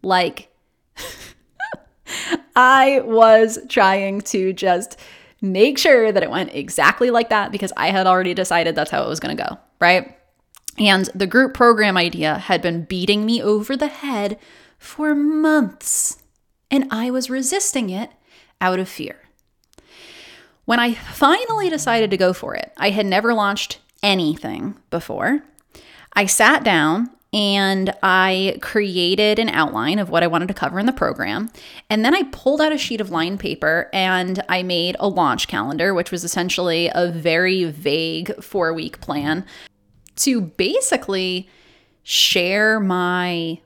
Like, 0.02 0.54
I 2.56 3.00
was 3.00 3.58
trying 3.68 4.20
to 4.20 4.52
just 4.52 4.96
make 5.44 5.78
sure 5.78 6.10
that 6.10 6.22
it 6.22 6.30
went 6.30 6.54
exactly 6.54 7.10
like 7.10 7.28
that 7.28 7.52
because 7.52 7.72
I 7.76 7.90
had 7.90 8.06
already 8.06 8.34
decided 8.34 8.74
that's 8.74 8.90
how 8.90 9.04
it 9.04 9.08
was 9.08 9.20
going 9.20 9.36
to 9.36 9.42
go, 9.42 9.58
right? 9.80 10.18
And 10.78 11.08
the 11.14 11.26
group 11.26 11.54
program 11.54 11.96
idea 11.96 12.38
had 12.38 12.62
been 12.62 12.84
beating 12.84 13.24
me 13.24 13.42
over 13.42 13.76
the 13.76 13.86
head 13.86 14.38
for 14.78 15.14
months, 15.14 16.22
and 16.70 16.86
I 16.90 17.10
was 17.10 17.30
resisting 17.30 17.90
it 17.90 18.10
out 18.60 18.80
of 18.80 18.88
fear. 18.88 19.20
When 20.64 20.80
I 20.80 20.94
finally 20.94 21.68
decided 21.68 22.10
to 22.10 22.16
go 22.16 22.32
for 22.32 22.54
it, 22.54 22.72
I 22.76 22.90
had 22.90 23.06
never 23.06 23.34
launched 23.34 23.78
anything 24.02 24.76
before. 24.90 25.42
I 26.14 26.26
sat 26.26 26.64
down 26.64 27.10
and 27.34 27.92
I 28.00 28.58
created 28.62 29.40
an 29.40 29.48
outline 29.48 29.98
of 29.98 30.08
what 30.08 30.22
I 30.22 30.28
wanted 30.28 30.46
to 30.48 30.54
cover 30.54 30.78
in 30.78 30.86
the 30.86 30.92
program. 30.92 31.50
And 31.90 32.04
then 32.04 32.14
I 32.14 32.22
pulled 32.30 32.60
out 32.60 32.72
a 32.72 32.78
sheet 32.78 33.00
of 33.00 33.10
line 33.10 33.38
paper 33.38 33.90
and 33.92 34.40
I 34.48 34.62
made 34.62 34.94
a 35.00 35.08
launch 35.08 35.48
calendar, 35.48 35.92
which 35.92 36.12
was 36.12 36.22
essentially 36.22 36.92
a 36.94 37.10
very 37.10 37.64
vague 37.64 38.40
four 38.40 38.72
week 38.72 39.00
plan 39.00 39.44
to 40.16 40.42
basically 40.42 41.48
share 42.04 42.78
my 42.78 43.58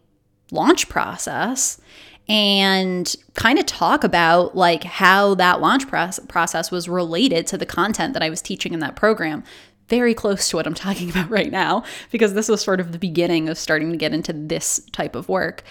launch 0.51 0.89
process 0.89 1.79
and 2.27 3.15
kind 3.35 3.59
of 3.59 3.67
talk 3.67 4.03
about 4.03 4.57
like 4.57 4.85
how 4.85 5.35
that 5.35 5.61
launch 5.61 5.87
process 5.89 6.71
was 6.71 6.89
related 6.89 7.47
to 7.49 7.59
the 7.59 7.67
content 7.67 8.15
that 8.15 8.23
I 8.23 8.31
was 8.31 8.41
teaching 8.41 8.73
in 8.73 8.81
that 8.81 8.97
program 8.97 9.45
very 9.89 10.15
close 10.15 10.49
to 10.51 10.57
what 10.57 10.67
I'm 10.67 10.75
talking 10.75 11.11
about 11.11 11.31
right 11.31 11.51
now 11.51 11.85
because 12.11 12.35
this 12.35 12.49
was 12.49 12.63
sort 12.63 12.81
of 12.81 12.93
the 12.93 12.99
beginning 12.99 13.49
of 13.49 13.59
starting 13.59 13.91
to 13.91 13.97
get 13.97 14.13
into 14.13 14.33
this 14.33 14.81
type 14.93 15.17
of 15.17 15.29
work 15.29 15.63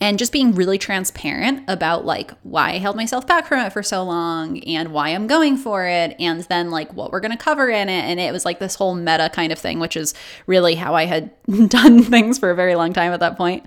and 0.00 0.18
just 0.18 0.32
being 0.32 0.54
really 0.54 0.78
transparent 0.78 1.62
about 1.68 2.04
like 2.04 2.32
why 2.42 2.70
I 2.70 2.78
held 2.78 2.96
myself 2.96 3.26
back 3.26 3.46
from 3.46 3.64
it 3.64 3.72
for 3.72 3.82
so 3.82 4.02
long 4.02 4.58
and 4.64 4.92
why 4.92 5.10
I'm 5.10 5.26
going 5.26 5.56
for 5.56 5.86
it 5.86 6.16
and 6.18 6.40
then 6.42 6.70
like 6.70 6.92
what 6.94 7.12
we're 7.12 7.20
going 7.20 7.36
to 7.36 7.36
cover 7.36 7.68
in 7.68 7.88
it 7.88 8.04
and 8.04 8.18
it 8.18 8.32
was 8.32 8.44
like 8.44 8.58
this 8.58 8.74
whole 8.74 8.94
meta 8.94 9.30
kind 9.32 9.52
of 9.52 9.58
thing 9.58 9.80
which 9.80 9.96
is 9.96 10.14
really 10.46 10.74
how 10.74 10.94
I 10.94 11.04
had 11.04 11.30
done 11.68 12.02
things 12.02 12.38
for 12.38 12.50
a 12.50 12.54
very 12.54 12.74
long 12.74 12.92
time 12.92 13.12
at 13.12 13.20
that 13.20 13.36
point. 13.36 13.66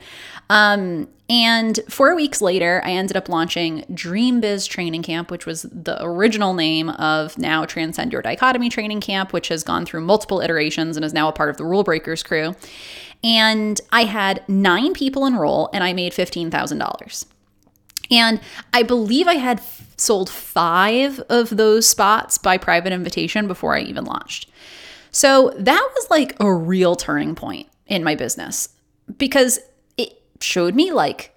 Um, 0.50 1.08
and 1.30 1.80
four 1.90 2.16
weeks 2.16 2.42
later, 2.42 2.82
I 2.86 2.92
ended 2.92 3.18
up 3.18 3.28
launching 3.28 3.84
Dream 3.94 4.40
Biz 4.40 4.66
Training 4.66 5.04
Camp, 5.04 5.30
which 5.30 5.46
was 5.46 5.64
the 5.64 6.02
original 6.02 6.54
name 6.54 6.90
of 6.90 7.38
now 7.38 7.66
Transcend 7.66 8.14
Your 8.14 8.22
Dichotomy 8.22 8.70
Training 8.70 9.02
Camp, 9.02 9.34
which 9.34 9.50
has 9.50 9.64
gone 9.64 9.86
through 9.86 10.02
multiple 10.02 10.40
iterations 10.40 10.96
and 10.96 11.04
is 11.06 11.14
now 11.14 11.28
a 11.28 11.34
part 11.34 11.50
of 11.50 11.58
the 11.58 11.66
Rule 11.66 11.84
Breakers 11.84 12.24
crew. 12.24 12.56
And 13.24 13.82
I 13.92 14.06
had 14.06 14.48
nine 14.48 14.94
people 14.94 15.26
enroll 15.26 15.70
and 15.74 15.84
I 15.84 15.92
made 15.92 16.14
$15,000. 16.14 17.26
And 18.10 18.40
I 18.72 18.84
believe 18.84 19.28
I 19.28 19.34
had 19.34 19.62
sold 19.98 20.30
five 20.30 21.20
of 21.30 21.50
those 21.50 21.86
spots 21.86 22.38
by 22.38 22.58
private 22.58 22.94
invitation 22.94 23.48
before 23.48 23.76
I 23.76 23.82
even 23.82 24.06
launched. 24.06 24.50
So 25.12 25.54
that 25.58 25.90
was 25.94 26.10
like 26.10 26.38
a 26.40 26.54
real 26.54 26.96
turning 26.96 27.36
point 27.36 27.68
in 27.88 28.04
my 28.04 28.16
business 28.16 28.70
because 29.18 29.60
showed 30.39 30.75
me 30.75 30.91
like 30.91 31.34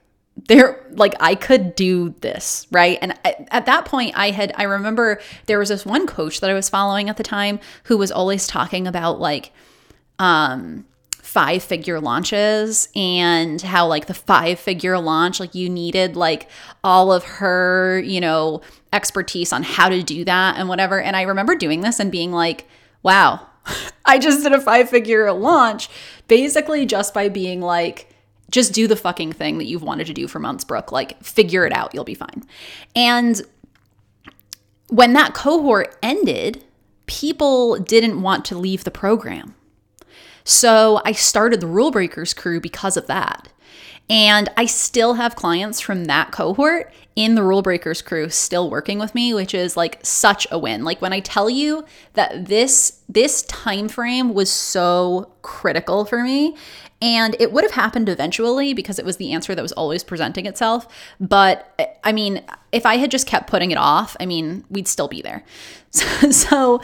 there 0.49 0.87
like 0.93 1.15
I 1.21 1.35
could 1.35 1.75
do 1.75 2.11
this, 2.21 2.67
right? 2.71 2.99
And 3.03 3.19
at 3.25 3.67
that 3.67 3.85
point 3.85 4.15
I 4.17 4.31
had 4.31 4.53
I 4.57 4.65
remember 4.65 5.21
there 5.47 5.59
was 5.59 5.69
this 5.69 5.85
one 5.85 6.07
coach 6.07 6.41
that 6.41 6.51
I 6.51 6.55
was 6.55 6.69
following 6.69 7.09
at 7.09 7.17
the 7.17 7.23
time 7.23 7.61
who 7.85 7.99
was 7.99 8.11
always 8.11 8.47
talking 8.47 8.87
about 8.87 9.21
like 9.21 9.53
um 10.19 10.85
five 11.31 11.63
figure 11.63 12.01
launches 12.01 12.89
and 12.97 13.63
how 13.63 13.87
like 13.87 14.07
the 14.07 14.15
five 14.15 14.59
figure 14.59 14.99
launch 14.99 15.39
like 15.39 15.55
you 15.55 15.69
needed 15.69 16.17
like 16.17 16.49
all 16.83 17.13
of 17.13 17.23
her, 17.23 18.01
you 18.01 18.21
know, 18.21 18.61
expertise 18.93 19.53
on 19.53 19.63
how 19.63 19.89
to 19.89 20.03
do 20.03 20.25
that 20.25 20.57
and 20.57 20.69
whatever. 20.69 21.01
And 21.01 21.15
I 21.15 21.23
remember 21.23 21.55
doing 21.55 21.83
this 21.83 22.01
and 22.01 22.11
being 22.11 22.33
like, 22.33 22.67
wow, 23.05 23.47
I 24.05 24.19
just 24.19 24.43
did 24.43 24.53
a 24.53 24.61
five 24.61 24.91
figure 24.91 25.31
launch 25.33 25.89
basically 26.27 26.85
just 26.85 27.15
by 27.15 27.29
being 27.29 27.61
like 27.61 28.10
just 28.51 28.73
do 28.73 28.87
the 28.87 28.97
fucking 28.97 29.33
thing 29.33 29.59
that 29.59 29.65
you've 29.65 29.83
wanted 29.83 30.07
to 30.09 30.13
do 30.13 30.29
for 30.29 30.39
months, 30.39 30.65
Brooke. 30.65 30.93
Like, 30.93 31.23
figure 31.23 31.67
it 31.67 31.73
out. 31.73 31.95
You'll 31.95 32.05
be 32.05 32.15
fine. 32.15 32.45
And 32.95 33.41
when 34.89 35.13
that 35.15 35.35
cohort 35.35 35.97
ended, 36.03 36.65
people 37.07 37.79
didn't 37.79 38.23
want 38.23 38.45
to 38.47 38.59
leave 38.59 38.85
the 38.85 38.91
program. 38.91 39.55
So 40.45 41.01
I 41.05 41.13
started 41.13 41.61
the 41.61 41.67
Rule 41.67 41.91
Breakers 41.91 42.35
crew 42.35 42.61
because 42.61 42.97
of 42.97 43.07
that. 43.07 43.49
And 44.09 44.49
I 44.57 44.67
still 44.67 45.15
have 45.15 45.37
clients 45.37 45.81
from 45.81 46.07
that 46.07 46.33
cohort 46.33 46.93
in 47.15 47.37
the 47.37 47.43
Rule 47.45 47.63
Breakers 47.63 48.03
crew 48.03 48.29
still 48.29 48.69
working 48.69 48.99
with 48.99 49.15
me, 49.15 49.33
which 49.33 49.55
is 49.55 49.77
like 49.77 49.99
such 50.05 50.47
a 50.51 50.59
win. 50.59 50.83
Like 50.83 51.01
when 51.01 51.13
I 51.13 51.21
tell 51.21 51.49
you 51.49 51.85
that 52.15 52.47
this 52.47 53.01
this 53.09 53.43
time 53.43 53.89
frame 53.89 54.35
was 54.35 54.51
so 54.51 55.33
critical 55.43 56.05
for 56.05 56.25
me 56.25 56.57
and 57.03 57.35
it 57.41 57.53
would 57.53 57.65
have 57.65 57.73
happened 57.73 58.09
eventually 58.09 58.75
because 58.75 58.99
it 58.99 59.05
was 59.05 59.17
the 59.17 59.33
answer 59.33 59.55
that 59.55 59.63
was 59.63 59.73
always 59.73 60.05
presenting 60.05 60.47
itself. 60.47 60.87
But 61.19 61.99
I 62.05 62.13
mean, 62.13 62.43
if 62.73 62.85
I 62.85 62.97
had 62.97 63.11
just 63.11 63.27
kept 63.27 63.49
putting 63.49 63.71
it 63.71 63.79
off, 63.79 64.17
I 64.21 64.27
mean, 64.27 64.65
we'd 64.71 64.89
still 64.89 65.09
be 65.09 65.23
there. 65.23 65.45
So, 65.93 66.31
so 66.31 66.83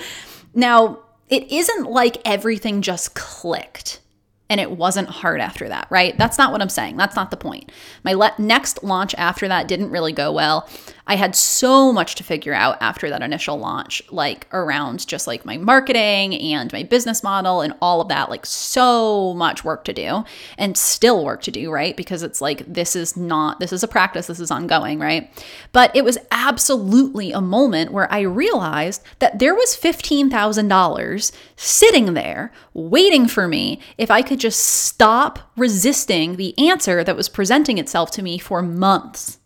now 0.53 0.99
it 1.29 1.53
isn't 1.53 1.89
like 1.89 2.17
everything 2.25 2.83
just 2.83 3.15
clicked 3.15 4.01
and 4.49 4.61
it 4.61 4.71
wasn't 4.71 5.09
hard 5.09 5.41
after 5.41 5.69
that, 5.69 5.87
right? 5.91 6.17
That's 6.19 6.39
not 6.39 6.53
what 6.53 6.63
I'm 6.63 6.69
saying. 6.69 6.97
That's 6.97 7.17
not 7.17 7.31
the 7.31 7.37
point. 7.37 7.71
My 8.05 8.15
le- 8.15 8.35
next 8.39 8.83
launch 8.83 9.15
after 9.17 9.49
that 9.49 9.69
didn't 9.69 9.91
really 9.91 10.13
go 10.13 10.33
well. 10.33 10.69
I 11.09 11.15
had 11.15 11.37
so 11.37 11.93
much 11.93 12.17
to 12.17 12.25
figure 12.25 12.53
out 12.53 12.79
after 12.81 13.09
that 13.11 13.23
initial 13.23 13.57
launch, 13.59 14.03
like 14.11 14.49
around 14.53 15.07
just 15.07 15.27
like 15.27 15.45
my 15.45 15.57
marketing 15.57 16.35
and 16.35 16.73
my 16.73 16.83
business 16.83 17.23
model 17.23 17.61
and 17.61 17.75
all 17.81 18.01
of 18.01 18.09
that, 18.09 18.29
like 18.29 18.45
so 18.45 19.33
much 19.35 19.65
work 19.65 19.85
to 19.85 19.93
do 19.93 20.25
and 20.59 20.77
still 20.77 21.25
work 21.25 21.43
to 21.43 21.53
do, 21.53 21.71
right? 21.71 21.97
Because 21.97 22.25
it's 22.25 22.41
like 22.41 22.65
this 22.67 22.97
is 22.97 23.17
not, 23.17 23.61
this 23.61 23.73
is 23.73 23.85
a 23.85 23.89
practice, 23.89 24.27
this 24.27 24.41
is 24.41 24.51
ongoing, 24.51 24.99
right? 24.99 25.31
But 25.73 25.95
it 25.95 26.05
was 26.05 26.19
absolutely 26.33 27.31
a 27.31 27.41
moment 27.41 27.93
where 27.93 28.13
I 28.13 28.21
realized 28.21 29.03
that 29.21 29.39
there 29.39 29.55
was 29.55 29.79
$15,000 29.81 31.33
sitting 31.55 32.15
there 32.15 32.53
waiting 32.75 33.29
for 33.29 33.47
me 33.47 33.81
if 33.97 34.11
I 34.11 34.23
could 34.23 34.41
just 34.41 34.61
stop 34.61 35.53
resisting 35.57 36.37
the 36.37 36.59
answer 36.59 37.05
that 37.05 37.17
was 37.17 37.29
presenting 37.29 37.79
itself 37.79 38.11
to 38.13 38.23
me 38.23 38.39
for 38.39 38.61
months. 38.61 39.39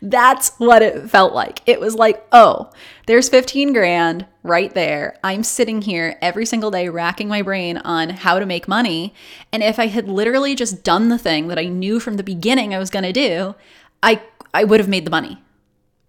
That's 0.00 0.50
what 0.58 0.82
it 0.82 1.10
felt 1.10 1.34
like. 1.34 1.60
It 1.66 1.80
was 1.80 1.94
like, 1.94 2.26
oh, 2.32 2.70
there's 3.06 3.28
15 3.28 3.72
grand 3.72 4.26
right 4.42 4.72
there. 4.74 5.16
I'm 5.22 5.42
sitting 5.42 5.82
here 5.82 6.18
every 6.20 6.46
single 6.46 6.70
day 6.70 6.88
racking 6.88 7.28
my 7.28 7.42
brain 7.42 7.78
on 7.78 8.10
how 8.10 8.38
to 8.38 8.46
make 8.46 8.68
money. 8.68 9.14
And 9.52 9.62
if 9.62 9.78
I 9.78 9.86
had 9.86 10.08
literally 10.08 10.54
just 10.54 10.82
done 10.82 11.08
the 11.08 11.18
thing 11.18 11.48
that 11.48 11.58
I 11.58 11.66
knew 11.66 12.00
from 12.00 12.16
the 12.16 12.22
beginning 12.22 12.74
I 12.74 12.78
was 12.78 12.90
going 12.90 13.04
to 13.04 13.12
do, 13.12 13.54
I 14.02 14.22
I 14.54 14.64
would 14.64 14.80
have 14.80 14.88
made 14.88 15.04
the 15.04 15.10
money. 15.10 15.42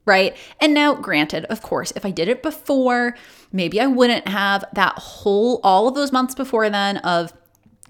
Right? 0.06 0.36
And 0.60 0.74
now 0.74 0.96
granted, 0.96 1.46
of 1.46 1.62
course, 1.62 1.94
if 1.96 2.06
I 2.06 2.12
did 2.12 2.28
it 2.28 2.44
before, 2.44 3.16
maybe 3.54 3.80
I 3.80 3.88
wouldn't 3.88 4.28
have 4.28 4.66
that 4.74 5.00
whole 5.00 5.62
all 5.64 5.88
of 5.88 5.96
those 5.96 6.12
months 6.12 6.36
before 6.36 6.70
then 6.70 6.98
of 6.98 7.32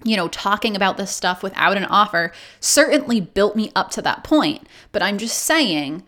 you 0.04 0.16
know, 0.16 0.28
talking 0.28 0.76
about 0.76 0.96
this 0.96 1.10
stuff 1.10 1.42
without 1.42 1.76
an 1.76 1.86
offer 1.86 2.32
certainly 2.60 3.20
built 3.20 3.56
me 3.56 3.72
up 3.74 3.90
to 3.92 4.02
that 4.02 4.22
point. 4.22 4.68
But 4.92 5.02
I'm 5.02 5.18
just 5.18 5.38
saying, 5.38 6.04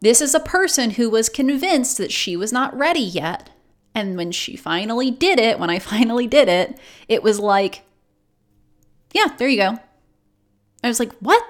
this 0.00 0.20
is 0.20 0.34
a 0.34 0.40
person 0.40 0.90
who 0.90 1.08
was 1.08 1.28
convinced 1.28 1.96
that 1.98 2.12
she 2.12 2.36
was 2.36 2.52
not 2.52 2.76
ready 2.76 3.00
yet. 3.00 3.50
And 3.94 4.16
when 4.16 4.32
she 4.32 4.56
finally 4.56 5.10
did 5.10 5.38
it, 5.38 5.58
when 5.58 5.70
I 5.70 5.78
finally 5.80 6.26
did 6.26 6.48
it, 6.48 6.78
it 7.08 7.22
was 7.22 7.38
like, 7.38 7.82
yeah, 9.12 9.28
there 9.38 9.48
you 9.48 9.58
go. 9.58 9.78
I 10.82 10.88
was 10.88 10.98
like, 10.98 11.12
what? 11.20 11.42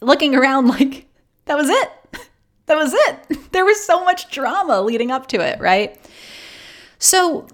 Looking 0.00 0.34
around, 0.34 0.66
like, 0.78 1.06
that 1.46 1.56
was 1.56 1.68
it. 1.68 1.90
That 2.66 2.76
was 2.76 2.92
it. 2.92 3.50
There 3.52 3.64
was 3.64 3.82
so 3.82 4.04
much 4.04 4.30
drama 4.30 4.82
leading 4.82 5.10
up 5.10 5.26
to 5.28 5.40
it, 5.40 5.58
right? 5.58 5.98
So, 6.98 7.48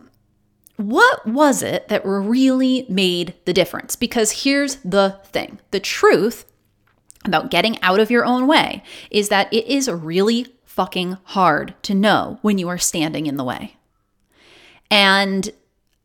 what 0.77 1.27
was 1.27 1.63
it 1.63 1.89
that 1.89 2.05
really 2.05 2.87
made 2.89 3.35
the 3.45 3.53
difference? 3.53 3.97
Because 3.97 4.43
here's 4.43 4.77
the 4.77 5.21
thing 5.27 5.61
the 5.71 5.81
truth 5.81 6.51
about 7.25 7.51
getting 7.51 7.81
out 7.83 8.01
of 8.01 8.11
your 8.11 8.25
own 8.25 8.47
way 8.47 8.83
is 9.11 9.29
that 9.29 9.53
it 9.53 9.67
is 9.67 9.91
really 9.91 10.47
fucking 10.65 11.17
hard 11.25 11.75
to 11.83 11.95
know 11.95 12.39
when 12.43 12.59
you 12.59 12.69
are 12.69 12.79
standing 12.79 13.27
in 13.27 13.37
the 13.37 13.45
way. 13.45 13.77
And 14.91 15.51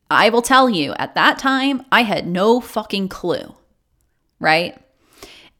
I 0.09 0.29
will 0.29 0.41
tell 0.41 0.69
you, 0.69 0.93
at 0.93 1.15
that 1.15 1.37
time, 1.37 1.83
I 1.91 2.03
had 2.03 2.27
no 2.27 2.61
fucking 2.61 3.09
clue, 3.09 3.55
right? 4.39 4.77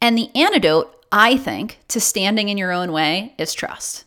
And 0.00 0.16
the 0.16 0.30
antidote, 0.34 1.04
I 1.12 1.36
think, 1.36 1.78
to 1.88 2.00
standing 2.00 2.48
in 2.48 2.58
your 2.58 2.72
own 2.72 2.92
way 2.92 3.34
is 3.38 3.52
trust. 3.52 4.04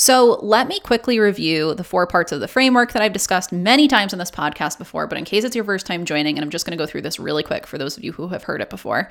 So, 0.00 0.38
let 0.42 0.68
me 0.68 0.78
quickly 0.78 1.18
review 1.18 1.74
the 1.74 1.82
four 1.82 2.06
parts 2.06 2.30
of 2.30 2.38
the 2.38 2.46
framework 2.46 2.92
that 2.92 3.02
I've 3.02 3.12
discussed 3.12 3.50
many 3.50 3.88
times 3.88 4.12
in 4.12 4.20
this 4.20 4.30
podcast 4.30 4.78
before, 4.78 5.08
but 5.08 5.18
in 5.18 5.24
case 5.24 5.42
it's 5.42 5.56
your 5.56 5.64
first 5.64 5.86
time 5.86 6.04
joining, 6.04 6.36
and 6.36 6.44
I'm 6.44 6.50
just 6.50 6.64
going 6.64 6.78
to 6.78 6.80
go 6.80 6.86
through 6.86 7.02
this 7.02 7.18
really 7.18 7.42
quick 7.42 7.66
for 7.66 7.78
those 7.78 7.96
of 7.96 8.04
you 8.04 8.12
who 8.12 8.28
have 8.28 8.44
heard 8.44 8.60
it 8.60 8.70
before. 8.70 9.10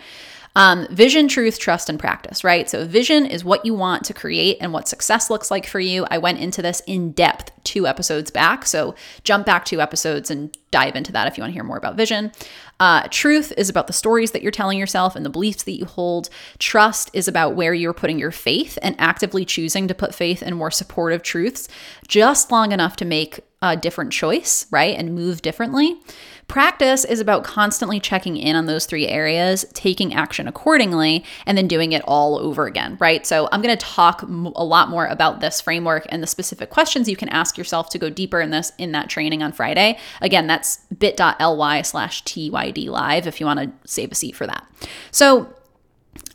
Um, 0.58 0.88
vision, 0.90 1.28
truth, 1.28 1.60
trust, 1.60 1.88
and 1.88 2.00
practice, 2.00 2.44
right? 2.44 2.68
So, 2.68 2.84
vision 2.84 3.28
is 3.28 3.46
what 3.46 3.64
you 3.64 3.76
want 3.76 4.04
to 4.06 4.14
create 4.14 4.58
and 4.60 4.74
what 4.74 4.88
success 4.88 5.30
looks 5.30 5.52
like 5.52 5.68
for 5.68 5.80
you. 5.80 6.08
I 6.10 6.18
went 6.18 6.40
into 6.40 6.64
this 6.64 6.82
in 6.88 7.12
depth 7.12 7.52
two 7.64 7.86
episodes 7.86 8.32
back. 8.32 8.66
So, 8.66 8.96
jump 9.24 9.46
back 9.46 9.66
two 9.66 9.82
episodes 9.82 10.32
and 10.32 10.58
dive 10.72 10.96
into 10.96 11.12
that 11.12 11.28
if 11.28 11.38
you 11.38 11.44
want 11.44 11.52
to 11.52 11.54
hear 11.54 11.64
more 11.64 11.78
about 11.78 11.96
vision. 11.96 12.32
Uh, 12.80 13.08
truth 13.12 13.54
is 13.56 13.70
about 13.70 13.86
the 13.86 13.94
stories 13.94 14.32
that 14.32 14.42
you're 14.42 14.52
telling 14.52 14.80
yourself 14.80 15.16
and 15.16 15.24
the 15.24 15.30
beliefs 15.30 15.62
that 15.62 15.78
you 15.78 15.86
hold. 15.86 16.28
Trust 16.58 17.12
is 17.14 17.28
about 17.28 17.56
where 17.56 17.76
you're 17.76 17.94
putting 17.94 18.18
your 18.18 18.32
faith 18.32 18.80
and 18.82 18.96
actively 18.98 19.46
choosing 19.46 19.88
to 19.88 19.94
put 19.94 20.16
faith 20.16 20.42
in 20.42 20.56
more 20.56 20.72
supportive 20.72 21.22
truths 21.22 21.70
just 22.08 22.52
long 22.52 22.72
enough 22.72 22.96
to 22.96 23.06
make 23.06 23.42
a 23.62 23.76
different 23.76 24.14
choice, 24.14 24.68
right? 24.70 24.96
And 24.98 25.16
move 25.16 25.42
differently. 25.42 26.00
Practice 26.48 27.04
is 27.04 27.20
about 27.20 27.44
constantly 27.44 28.00
checking 28.00 28.38
in 28.38 28.56
on 28.56 28.68
those 28.68 28.86
three 28.86 29.08
areas, 29.08 29.66
taking 29.74 30.14
action 30.14 30.48
accordingly, 30.48 31.26
and 31.46 31.58
then 31.58 31.68
doing 31.68 31.92
it 31.92 32.02
all 32.06 32.38
over 32.38 32.68
again, 32.68 32.98
right? 33.00 33.26
So, 33.26 33.50
I'm 33.52 33.62
going 33.62 33.76
to 33.76 33.86
talk 33.86 34.22
a 34.22 34.64
lot 34.64 34.90
more 34.90 35.08
about 35.08 35.42
this 35.42 35.60
framework 35.60 36.06
and 36.10 36.24
the 36.24 36.28
specific 36.28 36.70
questions 36.70 37.10
you 37.10 37.18
can 37.18 37.30
ask 37.30 37.58
yourself 37.58 37.90
to 37.90 37.98
go 37.98 38.10
deeper 38.10 38.40
in 38.40 38.52
this 38.52 38.72
in 38.78 38.94
that 38.94 39.10
training 39.10 39.44
on 39.44 39.52
Friday. 39.52 39.98
Again, 40.22 40.48
that's 40.48 40.78
bit.ly 40.98 41.82
slash 41.82 42.24
TYD 42.24 42.88
live 42.88 43.28
if 43.28 43.40
you 43.40 43.46
want 43.46 43.60
to 43.60 43.90
save 43.90 44.12
a 44.12 44.16
seat 44.16 44.36
for 44.36 44.48
that. 44.48 44.66
So, 45.12 45.54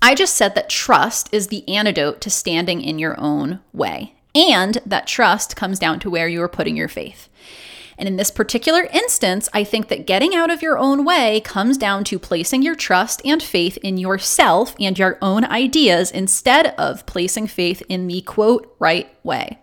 I 0.02 0.14
just 0.14 0.34
said 0.34 0.54
that 0.56 0.68
trust 0.68 1.32
is 1.32 1.46
the 1.46 1.66
antidote 1.68 2.20
to 2.22 2.30
standing 2.30 2.82
in 2.82 2.98
your 2.98 3.18
own 3.18 3.60
way, 3.72 4.14
and 4.34 4.78
that 4.86 5.06
trust 5.06 5.56
comes 5.56 5.78
down 5.78 6.00
to 6.00 6.10
where 6.10 6.28
you 6.28 6.42
are 6.42 6.48
putting 6.48 6.76
your 6.76 6.88
faith. 6.88 7.28
And 7.98 8.08
in 8.08 8.16
this 8.16 8.30
particular 8.30 8.84
instance, 8.92 9.48
I 9.52 9.64
think 9.64 9.88
that 9.88 10.06
getting 10.06 10.34
out 10.34 10.50
of 10.50 10.62
your 10.62 10.78
own 10.78 11.04
way 11.04 11.40
comes 11.40 11.78
down 11.78 12.04
to 12.04 12.18
placing 12.18 12.62
your 12.62 12.74
trust 12.74 13.22
and 13.24 13.42
faith 13.42 13.76
in 13.78 13.96
yourself 13.96 14.74
and 14.80 14.98
your 14.98 15.18
own 15.22 15.44
ideas 15.44 16.10
instead 16.10 16.74
of 16.78 17.06
placing 17.06 17.46
faith 17.46 17.82
in 17.88 18.06
the 18.06 18.22
quote 18.22 18.74
right 18.78 19.14
way. 19.22 19.58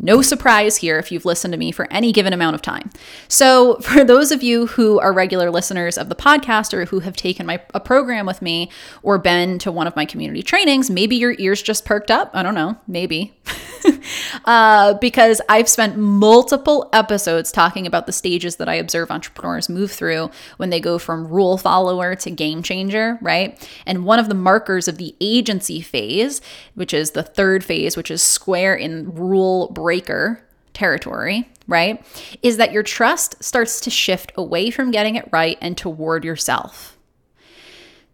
No 0.00 0.22
surprise 0.22 0.76
here 0.76 0.98
if 0.98 1.10
you've 1.10 1.24
listened 1.24 1.52
to 1.52 1.58
me 1.58 1.72
for 1.72 1.92
any 1.92 2.12
given 2.12 2.32
amount 2.32 2.54
of 2.54 2.62
time. 2.62 2.90
So, 3.26 3.76
for 3.80 4.04
those 4.04 4.30
of 4.30 4.42
you 4.42 4.66
who 4.66 5.00
are 5.00 5.12
regular 5.12 5.50
listeners 5.50 5.98
of 5.98 6.08
the 6.08 6.14
podcast 6.14 6.72
or 6.72 6.84
who 6.84 7.00
have 7.00 7.16
taken 7.16 7.46
my 7.46 7.60
a 7.74 7.80
program 7.80 8.24
with 8.24 8.40
me 8.40 8.70
or 9.02 9.18
been 9.18 9.58
to 9.58 9.72
one 9.72 9.86
of 9.86 9.96
my 9.96 10.04
community 10.04 10.42
trainings, 10.42 10.88
maybe 10.88 11.16
your 11.16 11.34
ears 11.38 11.60
just 11.60 11.84
perked 11.84 12.10
up. 12.10 12.30
I 12.32 12.42
don't 12.42 12.54
know, 12.54 12.78
maybe. 12.86 13.34
uh, 14.44 14.94
because 14.94 15.40
I've 15.48 15.68
spent 15.68 15.96
multiple 15.96 16.88
episodes 16.92 17.52
talking 17.52 17.86
about 17.86 18.06
the 18.06 18.12
stages 18.12 18.56
that 18.56 18.68
I 18.68 18.74
observe 18.74 19.10
entrepreneurs 19.10 19.68
move 19.68 19.90
through 19.90 20.30
when 20.56 20.70
they 20.70 20.80
go 20.80 20.98
from 20.98 21.28
rule 21.28 21.58
follower 21.58 22.14
to 22.16 22.30
game 22.30 22.62
changer, 22.62 23.18
right? 23.20 23.58
And 23.86 24.04
one 24.04 24.18
of 24.18 24.28
the 24.28 24.34
markers 24.34 24.88
of 24.88 24.98
the 24.98 25.14
agency 25.20 25.80
phase, 25.80 26.40
which 26.74 26.92
is 26.92 27.12
the 27.12 27.22
third 27.22 27.64
phase, 27.64 27.96
which 27.96 28.10
is 28.10 28.22
square 28.22 28.74
in 28.74 29.14
rule 29.14 29.68
breaker 29.70 30.42
territory, 30.74 31.48
right? 31.66 32.04
Is 32.42 32.56
that 32.56 32.72
your 32.72 32.82
trust 32.82 33.42
starts 33.42 33.80
to 33.80 33.90
shift 33.90 34.32
away 34.36 34.70
from 34.70 34.90
getting 34.90 35.16
it 35.16 35.28
right 35.32 35.58
and 35.60 35.76
toward 35.76 36.24
yourself. 36.24 36.97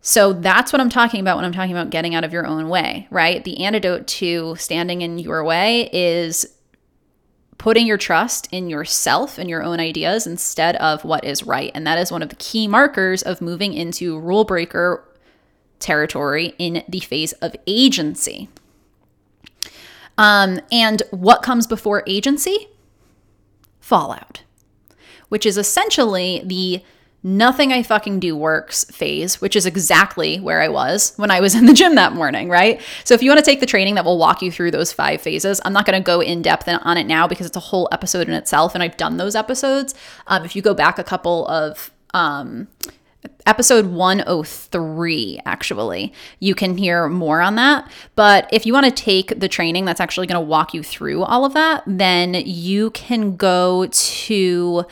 So 0.06 0.34
that's 0.34 0.70
what 0.70 0.82
I'm 0.82 0.90
talking 0.90 1.20
about 1.20 1.36
when 1.36 1.46
I'm 1.46 1.52
talking 1.52 1.72
about 1.72 1.88
getting 1.88 2.14
out 2.14 2.24
of 2.24 2.32
your 2.32 2.46
own 2.46 2.68
way, 2.68 3.08
right? 3.10 3.42
The 3.42 3.64
antidote 3.64 4.06
to 4.08 4.54
standing 4.56 5.00
in 5.00 5.18
your 5.18 5.42
way 5.42 5.88
is 5.94 6.44
putting 7.56 7.86
your 7.86 7.96
trust 7.96 8.46
in 8.52 8.68
yourself 8.68 9.38
and 9.38 9.48
your 9.48 9.62
own 9.62 9.80
ideas 9.80 10.26
instead 10.26 10.76
of 10.76 11.06
what 11.06 11.24
is 11.24 11.44
right. 11.44 11.72
And 11.74 11.86
that 11.86 11.98
is 11.98 12.12
one 12.12 12.20
of 12.20 12.28
the 12.28 12.36
key 12.36 12.68
markers 12.68 13.22
of 13.22 13.40
moving 13.40 13.72
into 13.72 14.20
rule 14.20 14.44
breaker 14.44 15.08
territory 15.78 16.54
in 16.58 16.84
the 16.86 17.00
phase 17.00 17.32
of 17.40 17.56
agency. 17.66 18.50
Um, 20.18 20.60
and 20.70 21.02
what 21.12 21.40
comes 21.40 21.66
before 21.66 22.04
agency? 22.06 22.68
Fallout, 23.80 24.42
which 25.30 25.46
is 25.46 25.56
essentially 25.56 26.42
the 26.44 26.84
nothing 27.24 27.72
I 27.72 27.82
fucking 27.82 28.20
do 28.20 28.36
works 28.36 28.84
phase, 28.84 29.40
which 29.40 29.56
is 29.56 29.64
exactly 29.64 30.38
where 30.38 30.60
I 30.60 30.68
was 30.68 31.14
when 31.16 31.30
I 31.30 31.40
was 31.40 31.54
in 31.54 31.64
the 31.64 31.72
gym 31.72 31.94
that 31.94 32.12
morning, 32.12 32.50
right? 32.50 32.80
So 33.02 33.14
if 33.14 33.22
you 33.22 33.30
want 33.30 33.38
to 33.38 33.44
take 33.44 33.60
the 33.60 33.66
training 33.66 33.94
that 33.94 34.04
will 34.04 34.18
walk 34.18 34.42
you 34.42 34.52
through 34.52 34.70
those 34.70 34.92
five 34.92 35.22
phases, 35.22 35.60
I'm 35.64 35.72
not 35.72 35.86
going 35.86 35.98
to 36.00 36.04
go 36.04 36.20
in 36.20 36.42
depth 36.42 36.68
on 36.68 36.96
it 36.98 37.06
now 37.06 37.26
because 37.26 37.46
it's 37.46 37.56
a 37.56 37.60
whole 37.60 37.88
episode 37.90 38.28
in 38.28 38.34
itself, 38.34 38.74
and 38.74 38.82
I've 38.82 38.98
done 38.98 39.16
those 39.16 39.34
episodes. 39.34 39.94
Um, 40.26 40.44
if 40.44 40.54
you 40.54 40.60
go 40.60 40.74
back 40.74 40.98
a 40.98 41.04
couple 41.04 41.48
of 41.48 41.90
um, 42.12 42.68
episode 43.46 43.86
103 43.86 45.40
actually 45.44 46.12
you 46.40 46.54
can 46.54 46.76
hear 46.76 47.08
more 47.08 47.40
on 47.40 47.56
that 47.56 47.90
but 48.14 48.48
if 48.52 48.64
you 48.64 48.72
want 48.72 48.86
to 48.86 48.92
take 48.92 49.38
the 49.38 49.48
training 49.48 49.84
that's 49.84 50.00
actually 50.00 50.26
going 50.26 50.40
to 50.40 50.46
walk 50.46 50.72
you 50.72 50.82
through 50.82 51.22
all 51.22 51.44
of 51.44 51.52
that 51.52 51.82
then 51.86 52.34
you 52.34 52.90
can 52.90 53.36
go 53.36 53.86
to 53.90 54.84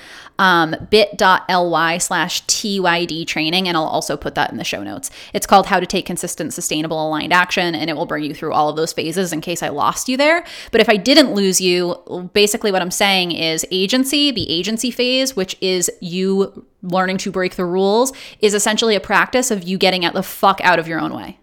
um, 0.42 0.74
bit.ly 0.90 1.98
slash 1.98 2.44
TYD 2.46 3.26
training, 3.28 3.68
and 3.68 3.76
I'll 3.76 3.84
also 3.84 4.16
put 4.16 4.34
that 4.34 4.50
in 4.50 4.58
the 4.58 4.64
show 4.64 4.82
notes. 4.82 5.08
It's 5.32 5.46
called 5.46 5.66
How 5.66 5.78
to 5.78 5.86
Take 5.86 6.04
Consistent, 6.04 6.52
Sustainable, 6.52 7.06
Aligned 7.06 7.32
Action, 7.32 7.76
and 7.76 7.88
it 7.88 7.94
will 7.94 8.06
bring 8.06 8.24
you 8.24 8.34
through 8.34 8.52
all 8.52 8.68
of 8.68 8.74
those 8.74 8.92
phases 8.92 9.32
in 9.32 9.40
case 9.40 9.62
I 9.62 9.68
lost 9.68 10.08
you 10.08 10.16
there. 10.16 10.44
But 10.72 10.80
if 10.80 10.88
I 10.88 10.96
didn't 10.96 11.32
lose 11.32 11.60
you, 11.60 12.30
basically 12.32 12.72
what 12.72 12.82
I'm 12.82 12.90
saying 12.90 13.30
is 13.30 13.64
agency, 13.70 14.32
the 14.32 14.50
agency 14.50 14.90
phase, 14.90 15.36
which 15.36 15.56
is 15.60 15.88
you 16.00 16.66
learning 16.82 17.16
to 17.16 17.30
break 17.30 17.54
the 17.54 17.64
rules, 17.64 18.12
is 18.42 18.52
essentially 18.52 18.94
a 18.96 19.00
practice 19.00 19.50
of 19.50 19.62
you 19.62 19.78
getting 19.78 20.04
out 20.04 20.12
the 20.12 20.22
fuck 20.22 20.60
out 20.62 20.78
of 20.78 20.86
your 20.86 21.00
own 21.00 21.14
way. 21.14 21.38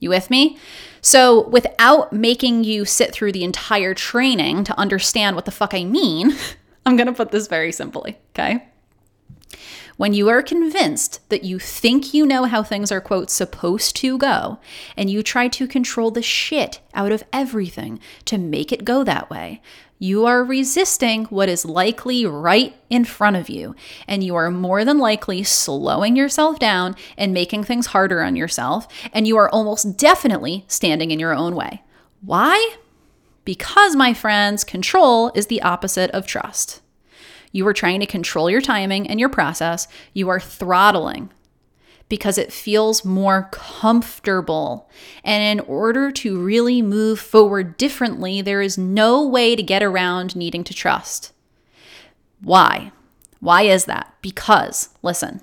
You 0.00 0.10
with 0.10 0.28
me? 0.28 0.58
So, 1.00 1.48
without 1.48 2.12
making 2.12 2.64
you 2.64 2.84
sit 2.84 3.12
through 3.12 3.32
the 3.32 3.44
entire 3.44 3.94
training 3.94 4.64
to 4.64 4.78
understand 4.78 5.36
what 5.36 5.46
the 5.46 5.50
fuck 5.50 5.72
I 5.72 5.84
mean, 5.84 6.34
I'm 6.86 6.96
going 6.96 7.06
to 7.06 7.12
put 7.12 7.30
this 7.30 7.46
very 7.46 7.72
simply, 7.72 8.18
okay? 8.34 8.66
When 10.00 10.14
you 10.14 10.30
are 10.30 10.40
convinced 10.40 11.20
that 11.28 11.44
you 11.44 11.58
think 11.58 12.14
you 12.14 12.24
know 12.24 12.44
how 12.44 12.62
things 12.62 12.90
are, 12.90 13.02
quote, 13.02 13.28
supposed 13.28 13.96
to 13.96 14.16
go, 14.16 14.58
and 14.96 15.10
you 15.10 15.22
try 15.22 15.46
to 15.48 15.66
control 15.66 16.10
the 16.10 16.22
shit 16.22 16.80
out 16.94 17.12
of 17.12 17.22
everything 17.34 18.00
to 18.24 18.38
make 18.38 18.72
it 18.72 18.86
go 18.86 19.04
that 19.04 19.28
way, 19.28 19.60
you 19.98 20.24
are 20.24 20.42
resisting 20.42 21.26
what 21.26 21.50
is 21.50 21.66
likely 21.66 22.24
right 22.24 22.74
in 22.88 23.04
front 23.04 23.36
of 23.36 23.50
you, 23.50 23.74
and 24.08 24.24
you 24.24 24.34
are 24.36 24.50
more 24.50 24.86
than 24.86 24.96
likely 24.96 25.42
slowing 25.42 26.16
yourself 26.16 26.58
down 26.58 26.96
and 27.18 27.34
making 27.34 27.64
things 27.64 27.88
harder 27.88 28.22
on 28.22 28.36
yourself, 28.36 28.88
and 29.12 29.26
you 29.26 29.36
are 29.36 29.50
almost 29.50 29.98
definitely 29.98 30.64
standing 30.66 31.10
in 31.10 31.20
your 31.20 31.34
own 31.34 31.54
way. 31.54 31.82
Why? 32.22 32.76
Because, 33.44 33.94
my 33.94 34.14
friends, 34.14 34.64
control 34.64 35.30
is 35.34 35.48
the 35.48 35.60
opposite 35.60 36.10
of 36.12 36.26
trust. 36.26 36.80
You 37.52 37.66
are 37.66 37.74
trying 37.74 38.00
to 38.00 38.06
control 38.06 38.48
your 38.50 38.60
timing 38.60 39.08
and 39.08 39.18
your 39.18 39.28
process. 39.28 39.88
You 40.12 40.28
are 40.28 40.40
throttling 40.40 41.30
because 42.08 42.38
it 42.38 42.52
feels 42.52 43.04
more 43.04 43.48
comfortable. 43.52 44.90
And 45.24 45.60
in 45.60 45.64
order 45.66 46.10
to 46.12 46.38
really 46.38 46.82
move 46.82 47.20
forward 47.20 47.76
differently, 47.76 48.42
there 48.42 48.60
is 48.60 48.76
no 48.76 49.26
way 49.26 49.56
to 49.56 49.62
get 49.62 49.82
around 49.82 50.36
needing 50.36 50.64
to 50.64 50.74
trust. 50.74 51.32
Why? 52.40 52.92
Why 53.38 53.62
is 53.62 53.86
that? 53.86 54.14
Because, 54.22 54.90
listen, 55.02 55.40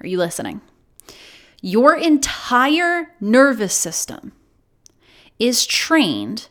are 0.00 0.06
you 0.06 0.18
listening? 0.18 0.60
Your 1.60 1.96
entire 1.96 3.14
nervous 3.20 3.74
system 3.74 4.32
is 5.38 5.66
trained 5.66 6.48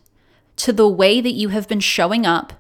to 0.56 0.74
the 0.74 0.88
way 0.88 1.22
that 1.22 1.34
you 1.34 1.50
have 1.50 1.68
been 1.68 1.80
showing 1.80 2.26
up 2.26 2.54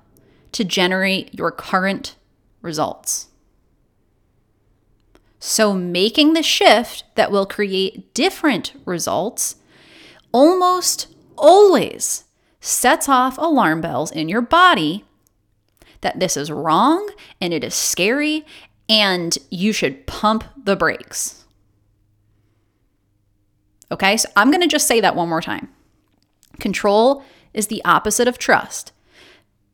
to 0.52 0.64
generate 0.64 1.34
your 1.34 1.52
current 1.52 2.16
results. 2.62 3.30
So, 5.40 5.74
making 5.74 6.34
the 6.34 6.44
shift 6.44 7.04
that 7.16 7.32
will 7.32 7.48
create 7.48 8.14
different 8.14 8.74
results 8.86 9.56
almost 10.32 11.08
always 11.36 12.26
sets 12.60 13.10
off 13.10 13.40
alarm 13.40 13.82
bells 13.82 14.12
in 14.12 14.30
your 14.30 14.42
body 14.42 15.04
that 16.02 16.20
this 16.20 16.38
is 16.38 16.52
wrong 16.52 17.10
and 17.40 17.54
it 17.54 17.64
is 17.64 17.74
scary 17.74 18.46
and 18.88 19.38
you 19.50 19.74
should 19.74 20.06
pump 20.06 20.44
the 20.64 20.76
brakes. 20.76 21.46
Okay, 23.92 24.18
so 24.18 24.30
I'm 24.36 24.52
gonna 24.52 24.68
just 24.68 24.88
say 24.88 25.02
that 25.02 25.16
one 25.16 25.30
more 25.30 25.42
time. 25.42 25.70
Control 26.60 27.24
is 27.54 27.68
the 27.68 27.84
opposite 27.84 28.28
of 28.28 28.38
trust 28.38 28.92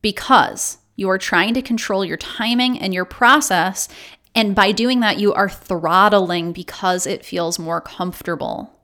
because 0.07 0.77
you 0.95 1.09
are 1.09 1.17
trying 1.17 1.53
to 1.53 1.61
control 1.61 2.05
your 2.05 2.15
timing 2.15 2.79
and 2.79 2.93
your 2.93 3.03
process. 3.03 3.89
And 4.33 4.55
by 4.55 4.71
doing 4.71 5.01
that, 5.01 5.19
you 5.19 5.33
are 5.33 5.49
throttling 5.49 6.53
because 6.53 7.05
it 7.05 7.25
feels 7.25 7.59
more 7.59 7.81
comfortable. 7.81 8.76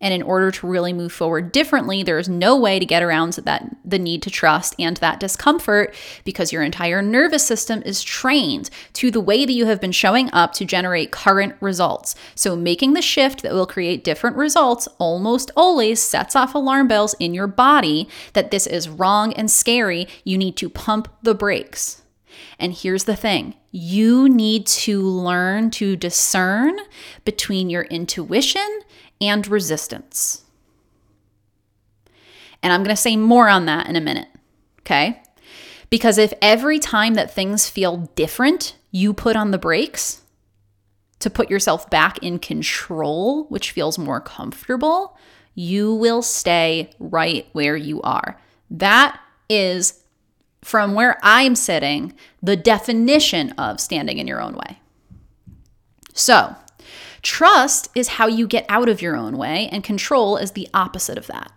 And 0.00 0.14
in 0.14 0.22
order 0.22 0.50
to 0.50 0.66
really 0.66 0.94
move 0.94 1.12
forward 1.12 1.52
differently, 1.52 2.02
there 2.02 2.18
is 2.18 2.28
no 2.28 2.56
way 2.56 2.78
to 2.78 2.86
get 2.86 3.02
around 3.02 3.34
that 3.34 3.76
the 3.84 3.98
need 3.98 4.22
to 4.22 4.30
trust 4.30 4.74
and 4.78 4.96
that 4.98 5.20
discomfort 5.20 5.94
because 6.24 6.52
your 6.52 6.62
entire 6.62 7.02
nervous 7.02 7.46
system 7.46 7.82
is 7.84 8.02
trained 8.02 8.70
to 8.94 9.10
the 9.10 9.20
way 9.20 9.44
that 9.44 9.52
you 9.52 9.66
have 9.66 9.80
been 9.80 9.92
showing 9.92 10.30
up 10.32 10.54
to 10.54 10.64
generate 10.64 11.10
current 11.10 11.54
results. 11.60 12.14
So 12.34 12.56
making 12.56 12.94
the 12.94 13.02
shift 13.02 13.42
that 13.42 13.52
will 13.52 13.66
create 13.66 14.02
different 14.02 14.36
results 14.36 14.88
almost 14.98 15.50
always 15.54 16.02
sets 16.02 16.34
off 16.34 16.54
alarm 16.54 16.88
bells 16.88 17.14
in 17.20 17.34
your 17.34 17.46
body 17.46 18.08
that 18.32 18.50
this 18.50 18.66
is 18.66 18.88
wrong 18.88 19.34
and 19.34 19.50
scary. 19.50 20.08
You 20.24 20.38
need 20.38 20.56
to 20.56 20.70
pump 20.70 21.08
the 21.22 21.34
brakes. 21.34 22.02
And 22.58 22.72
here's 22.72 23.04
the 23.04 23.16
thing 23.16 23.54
you 23.70 24.28
need 24.28 24.66
to 24.66 25.02
learn 25.02 25.70
to 25.70 25.96
discern 25.96 26.78
between 27.24 27.70
your 27.70 27.82
intuition 27.84 28.80
and 29.20 29.46
resistance. 29.46 30.44
And 32.62 32.72
I'm 32.72 32.82
going 32.82 32.94
to 32.94 33.00
say 33.00 33.16
more 33.16 33.48
on 33.48 33.66
that 33.66 33.86
in 33.86 33.96
a 33.96 34.00
minute, 34.00 34.28
okay? 34.80 35.22
Because 35.88 36.18
if 36.18 36.32
every 36.42 36.78
time 36.78 37.14
that 37.14 37.32
things 37.32 37.68
feel 37.68 38.08
different, 38.14 38.76
you 38.90 39.12
put 39.12 39.36
on 39.36 39.50
the 39.50 39.58
brakes 39.58 40.22
to 41.20 41.30
put 41.30 41.50
yourself 41.50 41.88
back 41.90 42.18
in 42.18 42.38
control, 42.38 43.44
which 43.44 43.70
feels 43.70 43.98
more 43.98 44.20
comfortable, 44.20 45.16
you 45.54 45.94
will 45.94 46.22
stay 46.22 46.90
right 46.98 47.46
where 47.52 47.76
you 47.76 48.00
are. 48.02 48.40
That 48.70 49.20
is, 49.48 49.99
from 50.62 50.94
where 50.94 51.18
I'm 51.22 51.54
sitting, 51.54 52.14
the 52.42 52.56
definition 52.56 53.50
of 53.52 53.80
standing 53.80 54.18
in 54.18 54.26
your 54.26 54.40
own 54.40 54.54
way. 54.54 54.78
So, 56.12 56.56
Trust 57.22 57.90
is 57.94 58.08
how 58.08 58.26
you 58.26 58.46
get 58.46 58.64
out 58.68 58.88
of 58.88 59.02
your 59.02 59.16
own 59.16 59.36
way, 59.36 59.68
and 59.72 59.84
control 59.84 60.36
is 60.36 60.52
the 60.52 60.68
opposite 60.72 61.18
of 61.18 61.26
that. 61.26 61.52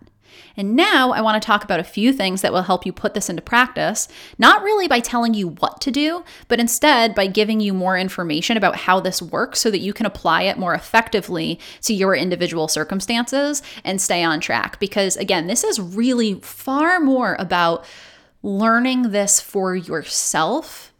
And 0.56 0.76
now 0.76 1.10
I 1.10 1.20
want 1.20 1.42
to 1.42 1.44
talk 1.44 1.64
about 1.64 1.80
a 1.80 1.84
few 1.84 2.12
things 2.12 2.40
that 2.42 2.52
will 2.52 2.62
help 2.62 2.86
you 2.86 2.92
put 2.92 3.14
this 3.14 3.28
into 3.28 3.42
practice, 3.42 4.06
not 4.38 4.62
really 4.62 4.86
by 4.86 5.00
telling 5.00 5.34
you 5.34 5.48
what 5.48 5.80
to 5.80 5.90
do, 5.90 6.22
but 6.46 6.60
instead 6.60 7.12
by 7.12 7.26
giving 7.26 7.58
you 7.58 7.74
more 7.74 7.98
information 7.98 8.56
about 8.56 8.76
how 8.76 9.00
this 9.00 9.20
works 9.20 9.58
so 9.58 9.70
that 9.70 9.80
you 9.80 9.92
can 9.92 10.06
apply 10.06 10.42
it 10.42 10.58
more 10.58 10.74
effectively 10.74 11.58
to 11.82 11.92
your 11.92 12.14
individual 12.14 12.68
circumstances 12.68 13.62
and 13.82 14.00
stay 14.00 14.22
on 14.22 14.38
track. 14.38 14.78
Because 14.78 15.16
again, 15.16 15.48
this 15.48 15.64
is 15.64 15.80
really 15.80 16.34
far 16.34 17.00
more 17.00 17.34
about 17.40 17.84
learning 18.44 19.10
this 19.10 19.40
for 19.40 19.74
yourself 19.74 20.92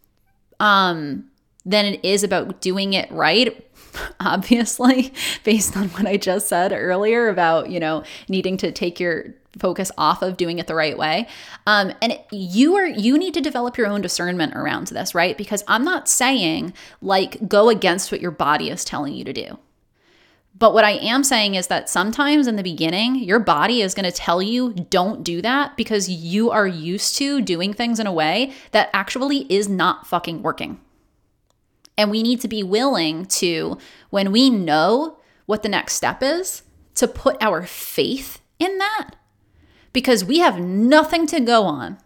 um, 0.59 1.25
than 1.65 1.85
it 1.85 2.03
is 2.03 2.23
about 2.23 2.59
doing 2.59 2.93
it 2.93 3.09
right 3.11 3.65
obviously, 4.19 5.13
based 5.43 5.75
on 5.77 5.89
what 5.89 6.05
I 6.05 6.17
just 6.17 6.47
said 6.47 6.71
earlier 6.73 7.29
about, 7.29 7.69
you 7.69 7.79
know, 7.79 8.03
needing 8.27 8.57
to 8.57 8.71
take 8.71 8.99
your 8.99 9.33
focus 9.57 9.91
off 9.97 10.21
of 10.21 10.35
doing 10.35 10.59
it 10.59 10.67
the 10.67 10.75
right 10.75 10.97
way. 10.97 11.27
Um, 11.65 11.93
and 12.01 12.19
you 12.31 12.75
are 12.75 12.87
you 12.87 13.17
need 13.17 13.33
to 13.35 13.41
develop 13.41 13.77
your 13.77 13.87
own 13.87 14.01
discernment 14.01 14.55
around 14.55 14.87
this, 14.87 15.15
right? 15.15 15.37
Because 15.37 15.63
I'm 15.67 15.83
not 15.83 16.09
saying 16.09 16.73
like 17.01 17.47
go 17.47 17.69
against 17.69 18.11
what 18.11 18.21
your 18.21 18.31
body 18.31 18.69
is 18.69 18.83
telling 18.83 19.13
you 19.13 19.23
to 19.23 19.33
do. 19.33 19.57
But 20.57 20.73
what 20.73 20.85
I 20.85 20.91
am 20.91 21.25
saying 21.25 21.55
is 21.55 21.67
that 21.67 21.89
sometimes 21.89 22.47
in 22.47 22.55
the 22.55 22.63
beginning, 22.63 23.15
your 23.15 23.39
body 23.39 23.81
is 23.81 23.93
going 23.93 24.09
to 24.09 24.11
tell 24.11 24.41
you 24.41 24.73
don't 24.73 25.21
do 25.21 25.41
that 25.41 25.75
because 25.75 26.07
you 26.07 26.49
are 26.49 26.67
used 26.67 27.17
to 27.17 27.41
doing 27.41 27.73
things 27.73 27.99
in 27.99 28.07
a 28.07 28.13
way 28.13 28.53
that 28.71 28.89
actually 28.93 29.51
is 29.53 29.67
not 29.67 30.07
fucking 30.07 30.43
working. 30.43 30.79
And 31.97 32.09
we 32.09 32.23
need 32.23 32.39
to 32.41 32.47
be 32.47 32.63
willing 32.63 33.25
to, 33.25 33.77
when 34.11 34.31
we 34.31 34.49
know 34.49 35.17
what 35.45 35.61
the 35.61 35.69
next 35.69 35.93
step 35.93 36.23
is, 36.23 36.63
to 36.95 37.07
put 37.07 37.41
our 37.41 37.65
faith 37.65 38.39
in 38.57 38.77
that 38.77 39.11
because 39.91 40.23
we 40.23 40.39
have 40.39 40.59
nothing 40.59 41.27
to 41.27 41.41
go 41.41 41.63
on 41.63 41.97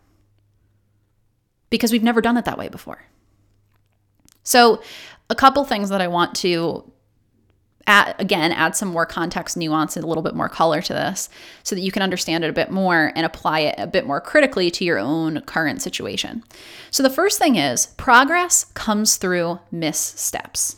because 1.70 1.92
we've 1.92 2.04
never 2.04 2.22
done 2.22 2.38
it 2.38 2.46
that 2.46 2.58
way 2.58 2.68
before. 2.68 3.04
So, 4.42 4.82
a 5.30 5.36
couple 5.36 5.64
things 5.64 5.90
that 5.90 6.02
I 6.02 6.08
want 6.08 6.36
to 6.38 6.92
add, 7.90 8.16
again, 8.20 8.52
add 8.52 8.76
some 8.76 8.88
more 8.88 9.06
context, 9.06 9.58
nuance, 9.58 9.98
and 9.98 10.06
a 10.06 10.08
little 10.08 10.22
bit 10.22 10.36
more 10.36 10.48
color 10.48 10.80
to 10.82 10.94
this 10.94 11.28
so 11.64 11.76
that 11.76 11.82
you 11.82 11.92
can 11.92 12.04
understand 12.04 12.44
it 12.44 12.50
a 12.50 12.54
bit 12.54 12.70
more 12.70 13.12
and 13.16 13.26
apply 13.26 13.62
it 13.62 13.76
a 13.78 13.88
bit 13.88 14.06
more 14.06 14.22
critically 14.22 14.70
to 14.70 14.86
your 14.86 15.00
own 15.00 15.42
current 15.42 15.82
situation. 15.82 16.44
So, 16.92 17.02
the 17.02 17.10
first 17.10 17.40
thing 17.40 17.56
is 17.56 17.88
progress 17.98 18.66
comes 18.76 19.18
through 19.18 19.60
missteps. 19.72 20.78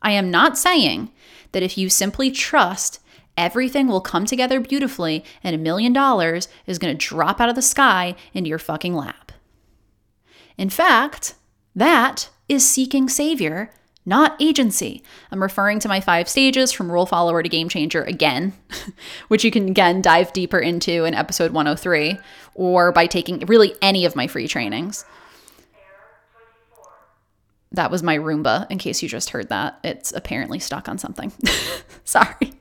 I 0.00 0.12
am 0.12 0.30
not 0.30 0.56
saying 0.56 1.10
that 1.50 1.64
if 1.64 1.76
you 1.76 1.90
simply 1.90 2.30
trust, 2.30 3.00
everything 3.36 3.88
will 3.88 4.00
come 4.00 4.24
together 4.24 4.60
beautifully 4.60 5.24
and 5.42 5.54
a 5.54 5.58
million 5.58 5.92
dollars 5.92 6.46
is 6.66 6.78
going 6.78 6.96
to 6.96 7.06
drop 7.06 7.40
out 7.40 7.48
of 7.48 7.56
the 7.56 7.62
sky 7.62 8.14
into 8.32 8.48
your 8.48 8.58
fucking 8.58 8.94
lap. 8.94 9.32
In 10.56 10.70
fact, 10.70 11.34
that 11.74 12.30
is 12.48 12.68
seeking 12.68 13.08
savior 13.08 13.72
not 14.08 14.34
agency. 14.40 15.02
I'm 15.30 15.42
referring 15.42 15.80
to 15.80 15.88
my 15.88 16.00
five 16.00 16.28
stages 16.28 16.72
from 16.72 16.90
rule 16.90 17.04
follower 17.04 17.42
to 17.42 17.48
game 17.48 17.68
changer 17.68 18.02
again, 18.02 18.54
which 19.28 19.44
you 19.44 19.50
can 19.50 19.68
again 19.68 20.00
dive 20.00 20.32
deeper 20.32 20.58
into 20.58 21.04
in 21.04 21.14
episode 21.14 21.52
103 21.52 22.18
or 22.54 22.90
by 22.90 23.06
taking 23.06 23.40
really 23.40 23.74
any 23.82 24.06
of 24.06 24.16
my 24.16 24.26
free 24.26 24.48
trainings. 24.48 25.04
That 27.72 27.90
was 27.90 28.02
my 28.02 28.16
Roomba, 28.16 28.66
in 28.70 28.78
case 28.78 29.02
you 29.02 29.08
just 29.08 29.30
heard 29.30 29.50
that. 29.50 29.78
It's 29.84 30.10
apparently 30.12 30.58
stuck 30.58 30.88
on 30.88 30.96
something. 30.96 31.32
Sorry. 32.04 32.52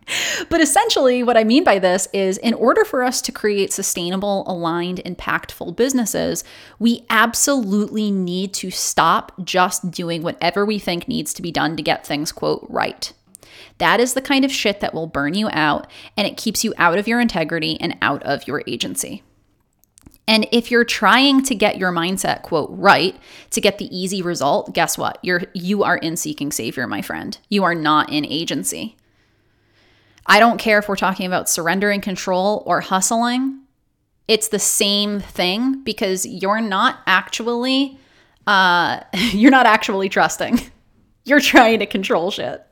But 0.49 0.59
essentially, 0.59 1.23
what 1.23 1.37
I 1.37 1.45
mean 1.45 1.63
by 1.63 1.79
this 1.79 2.09
is 2.11 2.37
in 2.37 2.53
order 2.53 2.83
for 2.83 3.03
us 3.03 3.21
to 3.21 3.31
create 3.31 3.71
sustainable, 3.71 4.43
aligned, 4.47 5.01
impactful 5.05 5.77
businesses, 5.77 6.43
we 6.77 7.05
absolutely 7.09 8.11
need 8.11 8.53
to 8.55 8.69
stop 8.69 9.31
just 9.43 9.91
doing 9.91 10.23
whatever 10.23 10.65
we 10.65 10.77
think 10.77 11.07
needs 11.07 11.33
to 11.35 11.41
be 11.41 11.51
done 11.51 11.77
to 11.77 11.83
get 11.83 12.05
things, 12.05 12.33
quote, 12.33 12.65
right. 12.69 13.13
That 13.77 13.99
is 13.99 14.13
the 14.13 14.21
kind 14.21 14.43
of 14.43 14.51
shit 14.51 14.81
that 14.81 14.93
will 14.93 15.07
burn 15.07 15.35
you 15.35 15.49
out 15.51 15.89
and 16.17 16.27
it 16.27 16.35
keeps 16.35 16.63
you 16.63 16.73
out 16.77 16.97
of 16.97 17.07
your 17.07 17.21
integrity 17.21 17.79
and 17.79 17.95
out 18.01 18.23
of 18.23 18.47
your 18.47 18.63
agency. 18.67 19.23
And 20.27 20.45
if 20.51 20.69
you're 20.69 20.83
trying 20.83 21.41
to 21.43 21.55
get 21.55 21.77
your 21.77 21.91
mindset 21.91 22.41
quote 22.41 22.69
right 22.71 23.15
to 23.51 23.61
get 23.61 23.77
the 23.77 23.97
easy 23.97 24.21
result, 24.21 24.73
guess 24.73 24.97
what? 24.97 25.19
You're 25.21 25.43
you 25.53 25.83
are 25.83 25.97
in 25.97 26.17
seeking 26.17 26.51
savior, 26.51 26.85
my 26.85 27.01
friend. 27.01 27.37
You 27.49 27.63
are 27.63 27.75
not 27.75 28.11
in 28.11 28.25
agency. 28.25 28.97
I 30.25 30.39
don't 30.39 30.57
care 30.57 30.79
if 30.79 30.89
we're 30.89 30.97
talking 30.97 31.25
about 31.25 31.49
surrendering 31.49 32.01
control 32.01 32.63
or 32.65 32.81
hustling. 32.81 33.61
It's 34.27 34.49
the 34.49 34.59
same 34.59 35.21
thing 35.21 35.83
because 35.83 36.25
you're 36.25 36.59
not 36.59 36.99
actually 37.07 37.97
uh 38.45 38.99
you're 39.13 39.51
not 39.51 39.65
actually 39.65 40.09
trusting. 40.09 40.59
You're 41.25 41.41
trying 41.41 41.79
to 41.79 41.85
control 41.85 42.31
shit. 42.31 42.65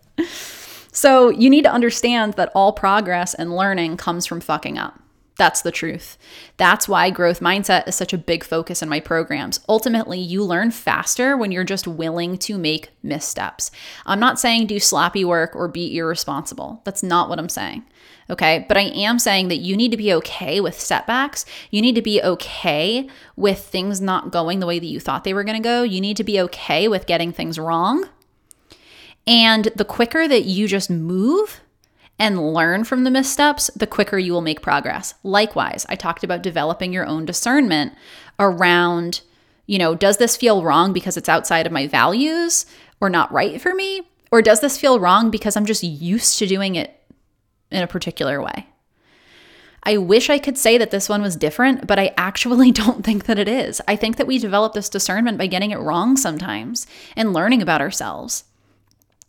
So, 0.94 1.28
you 1.28 1.50
need 1.50 1.64
to 1.66 1.74
understand 1.74 2.36
that 2.36 2.54
all 2.56 2.72
progress 2.72 3.34
and 3.34 3.54
learning 3.54 3.98
comes 3.98 4.26
from 4.26 4.40
fucking 4.40 4.78
up. 4.78 4.98
That's 5.38 5.62
the 5.62 5.72
truth. 5.72 6.18
That's 6.56 6.88
why 6.88 7.10
growth 7.10 7.42
mindset 7.42 7.88
is 7.88 7.96
such 7.96 8.14
a 8.14 8.18
big 8.18 8.44
focus 8.44 8.82
in 8.82 8.88
my 8.88 9.02
programs. 9.02 9.60
Ultimately, 9.68 10.20
you 10.20 10.44
learn 10.44 10.72
faster 10.72 11.36
when 11.36 11.52
you're 11.52 11.66
just 11.66 11.88
willing 11.88 12.38
to 12.40 12.58
make 12.58 12.92
missteps. 13.04 13.70
I'm 14.06 14.20
not 14.20 14.40
saying 14.40 14.68
do 14.68 14.80
sloppy 14.80 15.26
work 15.26 15.54
or 15.54 15.68
be 15.68 15.98
irresponsible. 15.98 16.82
That's 16.86 17.04
not 17.04 17.28
what 17.28 17.38
I'm 17.38 17.50
saying. 17.50 17.84
Okay. 18.30 18.66
But 18.68 18.78
I 18.78 18.84
am 18.84 19.20
saying 19.20 19.50
that 19.50 19.58
you 19.58 19.76
need 19.76 19.92
to 19.92 19.98
be 19.98 20.14
okay 20.14 20.62
with 20.62 20.80
setbacks. 20.80 21.46
You 21.70 21.82
need 21.82 21.96
to 21.96 22.02
be 22.02 22.22
okay 22.24 23.10
with 23.36 23.60
things 23.60 24.00
not 24.00 24.32
going 24.32 24.60
the 24.60 24.66
way 24.66 24.80
that 24.80 24.86
you 24.86 25.00
thought 25.00 25.26
they 25.26 25.34
were 25.34 25.44
going 25.44 25.62
to 25.62 25.64
go. 25.64 25.84
You 25.84 26.02
need 26.02 26.18
to 26.18 26.24
be 26.24 26.40
okay 26.42 26.88
with 26.88 27.06
getting 27.06 27.32
things 27.32 27.60
wrong. 27.60 28.08
And 29.28 29.66
the 29.76 29.86
quicker 29.86 30.28
that 30.28 30.46
you 30.46 30.68
just 30.68 30.90
move, 30.90 31.62
and 32.18 32.54
learn 32.54 32.84
from 32.84 33.04
the 33.04 33.12
missteps, 33.12 33.70
the 33.76 33.88
quicker 33.88 34.18
you 34.18 34.32
will 34.32 34.42
make 34.42 34.62
progress. 34.62 35.14
Likewise, 35.24 35.86
I 35.90 35.96
talked 35.96 36.24
about 36.24 36.44
developing 36.44 36.94
your 36.94 37.06
own 37.06 37.26
discernment 37.26 37.94
around, 38.40 39.22
you 39.66 39.78
know, 39.78 39.96
does 39.96 40.18
this 40.18 40.38
feel 40.38 40.64
wrong 40.64 40.94
because 40.94 41.18
it's 41.18 41.30
outside 41.30 41.66
of 41.66 41.74
my 41.74 41.88
values 41.88 42.66
or 43.02 43.10
not 43.10 43.32
right 43.32 43.62
for 43.62 43.76
me? 43.76 44.02
Or 44.32 44.42
does 44.42 44.62
this 44.62 44.78
feel 44.78 45.00
wrong 45.00 45.30
because 45.30 45.56
I'm 45.56 45.66
just 45.66 45.84
used 45.84 46.40
to 46.40 46.48
doing 46.48 46.76
it 46.76 47.02
in 47.72 47.84
a 47.84 47.88
particular 47.88 48.42
way? 48.42 48.68
I 49.84 49.98
wish 49.98 50.30
I 50.30 50.40
could 50.40 50.58
say 50.58 50.80
that 50.80 50.90
this 50.90 51.08
one 51.08 51.22
was 51.22 51.36
different, 51.36 51.86
but 51.86 52.00
I 52.00 52.14
actually 52.18 52.72
don't 52.72 53.04
think 53.04 53.26
that 53.26 53.38
it 53.38 53.48
is. 53.48 53.82
I 53.88 53.96
think 53.96 54.18
that 54.18 54.28
we 54.28 54.40
develop 54.40 54.74
this 54.74 54.90
discernment 54.90 55.38
by 55.38 55.48
getting 55.48 55.72
it 55.72 55.80
wrong 55.80 56.18
sometimes 56.18 56.88
and 57.16 57.34
learning 57.34 57.62
about 57.62 57.82
ourselves. 57.82 58.46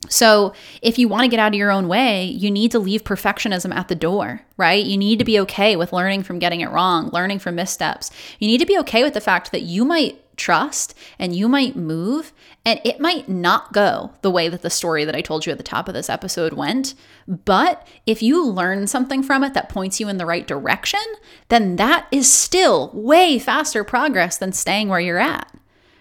So, 0.09 0.53
if 0.83 0.99
you 0.99 1.09
want 1.09 1.23
to 1.25 1.29
get 1.29 1.41
out 1.41 1.53
of 1.53 1.59
your 1.59 1.71
own 1.71 1.89
way, 1.89 2.25
you 2.25 2.51
need 2.51 2.71
to 2.73 2.79
leave 2.79 3.05
perfectionism 3.05 3.75
at 3.75 3.89
the 3.89 3.95
door, 3.95 4.43
right? 4.57 4.85
You 4.85 4.97
need 4.97 5.19
to 5.19 5.25
be 5.25 5.41
okay 5.41 5.77
with 5.77 5.93
learning 5.93 6.23
from 6.23 6.39
getting 6.39 6.61
it 6.61 6.71
wrong, 6.71 7.11
learning 7.13 7.39
from 7.41 7.57
missteps. 7.57 8.11
You 8.39 8.49
need 8.49 8.59
to 8.59 8.67
be 8.67 8.79
okay 8.81 9.03
with 9.03 9.15
the 9.15 9.21
fact 9.21 9.53
that 9.53 9.63
you 9.63 9.85
might 9.85 10.23
trust 10.37 10.95
and 11.19 11.35
you 11.35 11.49
might 11.49 11.77
move 11.77 12.33
and 12.65 12.81
it 12.85 13.01
might 13.01 13.29
not 13.29 13.73
go 13.73 14.13
the 14.23 14.31
way 14.31 14.49
that 14.49 14.63
the 14.63 14.71
story 14.71 15.05
that 15.05 15.17
I 15.17 15.21
told 15.21 15.47
you 15.47 15.53
at 15.53 15.59
the 15.59 15.65
top 15.65 15.89
of 15.89 15.95
this 15.95 16.11
episode 16.11 16.53
went. 16.53 16.95
But 17.27 17.87
if 18.07 18.23
you 18.23 18.45
learn 18.45 18.87
something 18.87 19.23
from 19.23 19.43
it 19.45 19.55
that 19.55 19.69
points 19.69 19.99
you 19.99 20.09
in 20.09 20.19
the 20.19 20.27
right 20.27 20.47
direction, 20.47 21.01
then 21.49 21.77
that 21.77 22.07
is 22.11 22.33
still 22.33 22.91
way 22.93 23.39
faster 23.39 23.85
progress 23.85 24.37
than 24.37 24.53
staying 24.53 24.89
where 24.89 25.01
you're 25.01 25.19
at, 25.19 25.51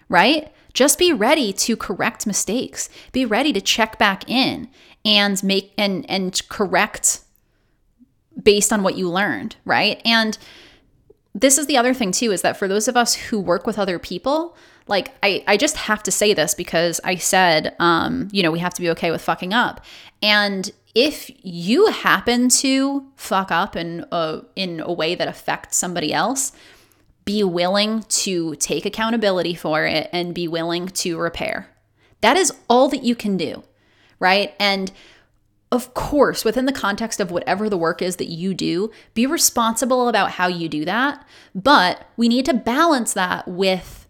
right? 0.10 0.52
Just 0.76 1.00
be 1.00 1.12
ready 1.12 1.52
to 1.54 1.76
correct 1.76 2.28
mistakes. 2.28 2.90
Be 3.12 3.26
ready 3.26 3.52
to 3.54 3.62
check 3.62 3.98
back 3.98 4.30
in 4.30 4.70
and 5.04 5.42
make 5.44 5.74
and 5.78 6.08
and 6.08 6.40
correct 6.50 7.22
based 8.44 8.72
on 8.72 8.84
what 8.84 8.96
you 8.96 9.10
learned, 9.10 9.56
right? 9.66 10.02
And 10.06 10.38
this 11.34 11.58
is 11.58 11.68
the 11.68 11.78
other 11.78 11.94
thing 11.94 12.12
too 12.12 12.32
is 12.32 12.42
that 12.44 12.58
for 12.58 12.68
those 12.68 12.88
of 12.88 12.96
us 12.96 13.16
who 13.16 13.40
work 13.40 13.66
with 13.66 13.80
other 13.80 13.98
people, 13.98 14.56
like 14.88 15.12
I, 15.24 15.44
I 15.48 15.58
just 15.58 15.78
have 15.78 16.04
to 16.04 16.12
say 16.12 16.34
this 16.34 16.54
because 16.54 17.02
I 17.04 17.16
said, 17.16 17.76
um, 17.80 18.28
you 18.32 18.44
know, 18.44 18.52
we 18.52 18.60
have 18.60 18.74
to 18.76 18.82
be 18.82 18.90
okay 18.92 19.12
with 19.12 19.22
fucking 19.22 19.54
up. 19.54 19.84
And 20.22 20.72
if 20.94 21.30
you 21.44 21.88
happen 21.88 22.50
to 22.50 23.06
fuck 23.16 23.52
up 23.52 23.76
in 23.76 24.06
a, 24.12 24.42
in 24.56 24.80
a 24.80 24.94
way 24.94 25.16
that 25.16 25.28
affects 25.28 25.78
somebody 25.78 26.14
else, 26.14 26.54
be 27.26 27.44
willing 27.44 28.04
to 28.04 28.56
take 28.56 28.86
accountability 28.86 29.56
for 29.56 29.86
it 29.86 30.10
and 30.14 30.34
be 30.34 30.48
willing 30.48 30.88
to 30.88 31.18
repair. 31.18 31.70
That 32.22 32.38
is 32.38 32.54
all 32.70 32.88
that 32.90 33.04
you 33.04 33.16
can 33.16 33.36
do, 33.36 33.64
right? 34.20 34.54
And 34.60 34.92
of 35.72 35.94
course, 35.94 36.46
within 36.46 36.66
the 36.66 36.72
context 36.72 37.20
of 37.20 37.32
whatever 37.32 37.70
the 37.70 37.78
work 37.78 38.02
is 38.02 38.18
that 38.18 38.30
you 38.30 38.54
do, 38.54 38.92
be 39.14 39.26
responsible 39.26 40.08
about 40.08 40.32
how 40.32 40.48
you 40.48 40.70
do 40.70 40.86
that. 40.86 41.26
But 41.54 42.08
we 42.16 42.30
need 42.30 42.46
to 42.46 42.54
balance 42.54 43.14
that 43.14 43.48
with 43.48 44.08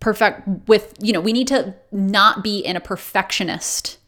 perfect, 0.00 0.48
with, 0.66 0.94
you 1.00 1.12
know, 1.12 1.20
we 1.20 1.32
need 1.32 1.48
to 1.48 1.74
not 1.92 2.42
be 2.42 2.58
in 2.58 2.74
a 2.74 2.80
perfectionist 2.80 3.98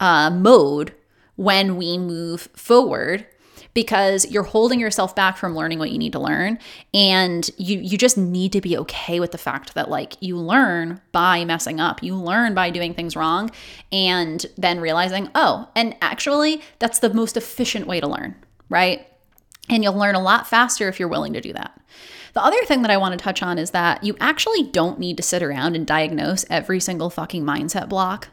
uh, 0.00 0.30
mode 0.30 0.94
when 1.36 1.76
we 1.76 1.98
move 1.98 2.48
forward 2.54 3.26
because 3.74 4.30
you're 4.30 4.42
holding 4.42 4.80
yourself 4.80 5.14
back 5.14 5.36
from 5.36 5.54
learning 5.54 5.78
what 5.78 5.90
you 5.90 5.98
need 5.98 6.12
to 6.12 6.18
learn 6.18 6.58
and 6.92 7.50
you 7.56 7.78
you 7.78 7.96
just 7.96 8.18
need 8.18 8.52
to 8.52 8.60
be 8.60 8.76
okay 8.76 9.20
with 9.20 9.32
the 9.32 9.38
fact 9.38 9.74
that 9.74 9.90
like 9.90 10.16
you 10.20 10.36
learn 10.36 11.00
by 11.12 11.44
messing 11.44 11.80
up 11.80 12.02
you 12.02 12.14
learn 12.14 12.54
by 12.54 12.70
doing 12.70 12.94
things 12.94 13.16
wrong 13.16 13.50
and 13.92 14.46
then 14.56 14.80
realizing 14.80 15.28
oh 15.34 15.68
and 15.74 15.96
actually 16.00 16.60
that's 16.78 16.98
the 16.98 17.12
most 17.12 17.36
efficient 17.36 17.86
way 17.86 18.00
to 18.00 18.06
learn 18.06 18.34
right 18.68 19.06
and 19.68 19.82
you'll 19.82 19.94
learn 19.94 20.14
a 20.14 20.22
lot 20.22 20.48
faster 20.48 20.88
if 20.88 20.98
you're 20.98 21.08
willing 21.08 21.32
to 21.32 21.40
do 21.40 21.52
that 21.52 21.80
the 22.32 22.42
other 22.44 22.62
thing 22.64 22.82
that 22.82 22.90
I 22.90 22.96
want 22.96 23.18
to 23.18 23.22
touch 23.22 23.42
on 23.42 23.58
is 23.58 23.72
that 23.72 24.04
you 24.04 24.16
actually 24.20 24.62
don't 24.62 24.98
need 24.98 25.16
to 25.16 25.22
sit 25.22 25.42
around 25.42 25.74
and 25.74 25.86
diagnose 25.86 26.44
every 26.48 26.80
single 26.80 27.10
fucking 27.10 27.44
mindset 27.44 27.88
block. 27.88 28.28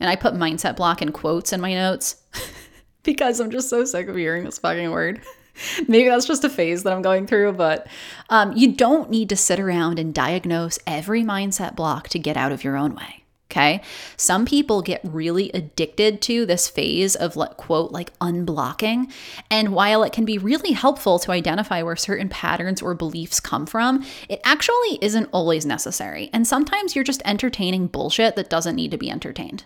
And 0.00 0.10
I 0.10 0.16
put 0.16 0.34
mindset 0.34 0.76
block 0.76 1.00
in 1.02 1.12
quotes 1.12 1.52
in 1.52 1.60
my 1.60 1.74
notes. 1.74 2.16
because 3.02 3.40
I'm 3.40 3.50
just 3.50 3.68
so 3.68 3.84
sick 3.84 4.08
of 4.08 4.16
hearing 4.16 4.44
this 4.44 4.58
fucking 4.58 4.90
word. 4.90 5.20
Maybe 5.88 6.08
that's 6.08 6.26
just 6.26 6.44
a 6.44 6.50
phase 6.50 6.84
that 6.84 6.92
I'm 6.92 7.02
going 7.02 7.26
through, 7.26 7.52
but 7.54 7.88
um, 8.30 8.56
you 8.56 8.72
don't 8.72 9.10
need 9.10 9.28
to 9.30 9.36
sit 9.36 9.58
around 9.58 9.98
and 9.98 10.14
diagnose 10.14 10.78
every 10.86 11.24
mindset 11.24 11.74
block 11.74 12.08
to 12.10 12.18
get 12.18 12.36
out 12.36 12.52
of 12.52 12.62
your 12.62 12.76
own 12.76 12.94
way. 12.94 13.24
Okay. 13.50 13.80
Some 14.18 14.44
people 14.44 14.82
get 14.82 15.00
really 15.02 15.50
addicted 15.52 16.20
to 16.22 16.44
this 16.44 16.68
phase 16.68 17.16
of, 17.16 17.34
like, 17.34 17.56
quote, 17.56 17.92
like 17.92 18.16
unblocking. 18.18 19.10
And 19.50 19.72
while 19.72 20.02
it 20.02 20.12
can 20.12 20.26
be 20.26 20.36
really 20.36 20.72
helpful 20.72 21.18
to 21.20 21.32
identify 21.32 21.82
where 21.82 21.96
certain 21.96 22.28
patterns 22.28 22.82
or 22.82 22.94
beliefs 22.94 23.40
come 23.40 23.64
from, 23.64 24.04
it 24.28 24.42
actually 24.44 24.98
isn't 25.00 25.30
always 25.32 25.64
necessary. 25.64 26.28
And 26.34 26.46
sometimes 26.46 26.94
you're 26.94 27.04
just 27.04 27.22
entertaining 27.24 27.86
bullshit 27.86 28.36
that 28.36 28.50
doesn't 28.50 28.76
need 28.76 28.90
to 28.90 28.98
be 28.98 29.10
entertained. 29.10 29.64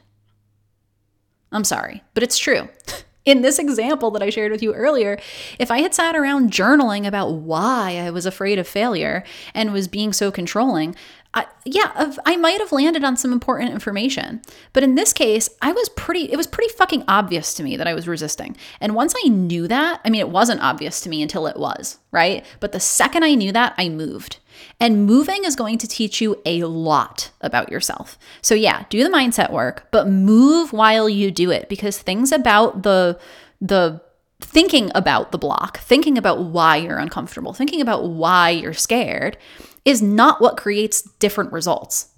I'm 1.51 1.65
sorry, 1.65 2.05
but 2.15 2.23
it's 2.23 2.39
true. 2.39 2.69
in 3.25 3.43
this 3.43 3.59
example 3.59 4.11
that 4.13 4.23
I 4.23 4.31
shared 4.31 4.53
with 4.53 4.63
you 4.63 4.75
earlier, 4.75 5.19
if 5.59 5.71
I 5.71 5.81
had 5.81 5.95
sat 5.95 6.17
around 6.17 6.51
journaling 6.51 7.07
about 7.07 7.33
why 7.33 7.99
I 7.99 8.11
was 8.11 8.27
afraid 8.27 8.59
of 8.59 8.67
failure 8.67 9.25
and 9.55 9.73
was 9.73 9.89
being 9.89 10.13
so 10.13 10.31
controlling, 10.31 10.97
I, 11.35 11.47
yeah, 11.65 12.13
I 12.27 12.37
might 12.37 12.61
have 12.61 12.73
landed 12.73 13.05
on 13.05 13.17
some 13.17 13.33
important 13.33 13.71
information. 13.71 14.43
But 14.75 14.83
in 14.83 14.97
this 14.97 15.15
case, 15.15 15.49
I 15.63 15.73
was 15.73 15.89
pretty, 15.91 16.31
it 16.31 16.37
was 16.37 16.47
pretty 16.47 16.73
fucking 16.75 17.05
obvious 17.09 17.55
to 17.55 17.63
me 17.63 17.77
that 17.79 17.87
I 17.87 17.95
was 17.95 18.07
resisting. 18.07 18.55
And 18.81 18.95
once 18.95 19.15
I 19.25 19.29
knew 19.29 19.67
that, 19.69 20.01
I 20.05 20.11
mean, 20.11 20.21
it 20.21 20.29
wasn't 20.29 20.63
obvious 20.63 21.01
to 21.03 21.09
me 21.09 21.23
until 21.23 21.47
it 21.47 21.57
was, 21.57 21.99
right? 22.11 22.45
But 22.61 22.73
the 22.73 22.81
second 22.81 23.25
I 23.25 23.35
knew 23.35 23.51
that, 23.53 23.75
I 23.79 23.89
moved. 23.89 24.41
And 24.79 25.07
moving 25.07 25.45
is 25.45 25.57
going 25.57 25.79
to 25.79 25.89
teach 25.89 26.21
you 26.21 26.41
a 26.45 26.65
lot 26.65 27.31
about 27.41 27.71
yourself. 27.71 28.19
So, 28.43 28.55
yeah, 28.55 28.85
do 28.91 29.03
the 29.03 29.11
mindset 29.11 29.51
work, 29.51 29.89
but 29.91 30.09
move 30.09 30.75
while 30.75 31.09
you 31.09 31.31
do 31.31 31.51
it 31.51 31.71
because 31.71 31.97
things 31.97 32.31
about 32.31 32.83
the, 32.83 33.19
the, 33.63 34.03
thinking 34.41 34.91
about 34.95 35.33
the 35.33 35.39
block, 35.39 35.79
thinking 35.79 36.19
about 36.19 36.45
why 36.45 36.77
you're 36.77 36.99
uncomfortable, 36.99 37.55
thinking 37.55 37.81
about 37.81 38.11
why 38.11 38.51
you're 38.51 38.75
scared 38.75 39.39
is 39.85 40.03
not 40.03 40.41
what 40.41 40.57
creates 40.57 41.03
different 41.03 41.53
results. 41.53 42.09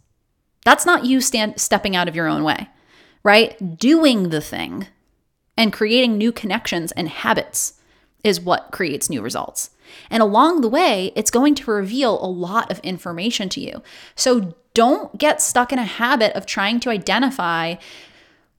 That's 0.64 0.87
not 0.87 1.05
you 1.05 1.20
stand, 1.20 1.61
stepping 1.61 1.94
out 1.94 2.09
of 2.09 2.16
your 2.16 2.27
own 2.27 2.44
way, 2.44 2.68
right? 3.22 3.79
Doing 3.79 4.31
the 4.31 4.40
thing 4.40 4.88
and 5.57 5.72
creating 5.72 6.16
new 6.16 6.33
connections 6.33 6.92
and 6.92 7.09
habits 7.09 7.74
is 8.22 8.40
what 8.40 8.72
creates 8.72 9.11
new 9.11 9.20
results. 9.22 9.70
And 10.11 10.22
along 10.22 10.62
the 10.62 10.68
way, 10.68 11.12
it's 11.14 11.31
going 11.31 11.55
to 11.57 11.70
reveal 11.70 12.22
a 12.24 12.27
lot 12.27 12.70
of 12.70 12.81
information 12.81 13.48
to 13.50 13.61
you. 13.61 13.83
So 14.16 14.55
don't 14.72 15.16
get 15.18 15.40
stuck 15.40 15.72
in 15.72 15.79
a 15.79 15.85
habit 15.85 16.35
of 16.35 16.46
trying 16.46 16.81
to 16.81 16.90
identify 16.90 17.77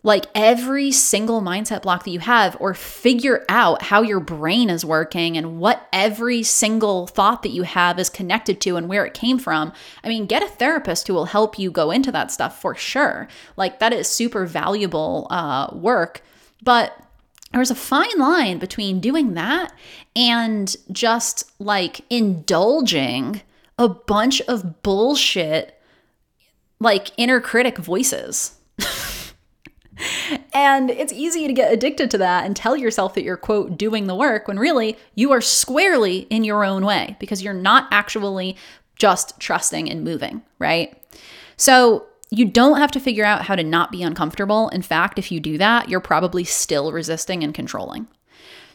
like 0.05 0.27
every 0.35 0.91
single 0.91 1.41
mindset 1.41 1.81
block 1.81 2.03
that 2.03 2.11
you 2.11 2.19
have, 2.19 2.55
or 2.59 2.75
figure 2.75 3.43
out 3.49 3.81
how 3.81 4.03
your 4.03 4.19
brain 4.19 4.69
is 4.69 4.85
working 4.85 5.35
and 5.35 5.57
what 5.57 5.89
every 5.91 6.43
single 6.43 7.07
thought 7.07 7.41
that 7.41 7.49
you 7.49 7.63
have 7.63 7.97
is 7.97 8.07
connected 8.07 8.61
to 8.61 8.77
and 8.77 8.87
where 8.87 9.03
it 9.03 9.15
came 9.15 9.39
from. 9.39 9.73
I 10.03 10.09
mean, 10.09 10.27
get 10.27 10.43
a 10.43 10.47
therapist 10.47 11.07
who 11.07 11.15
will 11.15 11.25
help 11.25 11.57
you 11.57 11.71
go 11.71 11.89
into 11.89 12.11
that 12.11 12.31
stuff 12.31 12.61
for 12.61 12.75
sure. 12.75 13.27
Like, 13.57 13.79
that 13.79 13.93
is 13.93 14.07
super 14.07 14.45
valuable 14.45 15.25
uh, 15.31 15.69
work. 15.73 16.21
But 16.61 16.95
there's 17.51 17.71
a 17.71 17.75
fine 17.75 18.19
line 18.19 18.59
between 18.59 18.99
doing 18.99 19.33
that 19.33 19.73
and 20.15 20.75
just 20.91 21.51
like 21.57 22.01
indulging 22.11 23.41
a 23.79 23.89
bunch 23.89 24.39
of 24.41 24.83
bullshit, 24.83 25.81
like 26.79 27.09
inner 27.17 27.41
critic 27.41 27.79
voices. 27.79 28.54
And 30.53 30.89
it's 30.89 31.13
easy 31.13 31.47
to 31.47 31.53
get 31.53 31.71
addicted 31.71 32.11
to 32.11 32.17
that 32.17 32.45
and 32.45 32.55
tell 32.55 32.75
yourself 32.75 33.13
that 33.13 33.23
you're, 33.23 33.37
quote, 33.37 33.77
doing 33.77 34.07
the 34.07 34.15
work 34.15 34.47
when 34.47 34.59
really 34.59 34.97
you 35.13 35.31
are 35.31 35.41
squarely 35.41 36.19
in 36.29 36.43
your 36.43 36.63
own 36.63 36.85
way 36.85 37.15
because 37.19 37.41
you're 37.41 37.53
not 37.53 37.87
actually 37.91 38.57
just 38.97 39.39
trusting 39.39 39.89
and 39.89 40.03
moving, 40.03 40.41
right? 40.59 41.01
So 41.57 42.07
you 42.29 42.45
don't 42.45 42.79
have 42.79 42.91
to 42.91 42.99
figure 42.99 43.25
out 43.25 43.43
how 43.43 43.55
to 43.55 43.63
not 43.63 43.91
be 43.91 44.03
uncomfortable. 44.03 44.69
In 44.69 44.81
fact, 44.81 45.19
if 45.19 45.31
you 45.31 45.39
do 45.39 45.57
that, 45.57 45.89
you're 45.89 45.99
probably 45.99 46.43
still 46.43 46.91
resisting 46.91 47.43
and 47.43 47.53
controlling. 47.53 48.07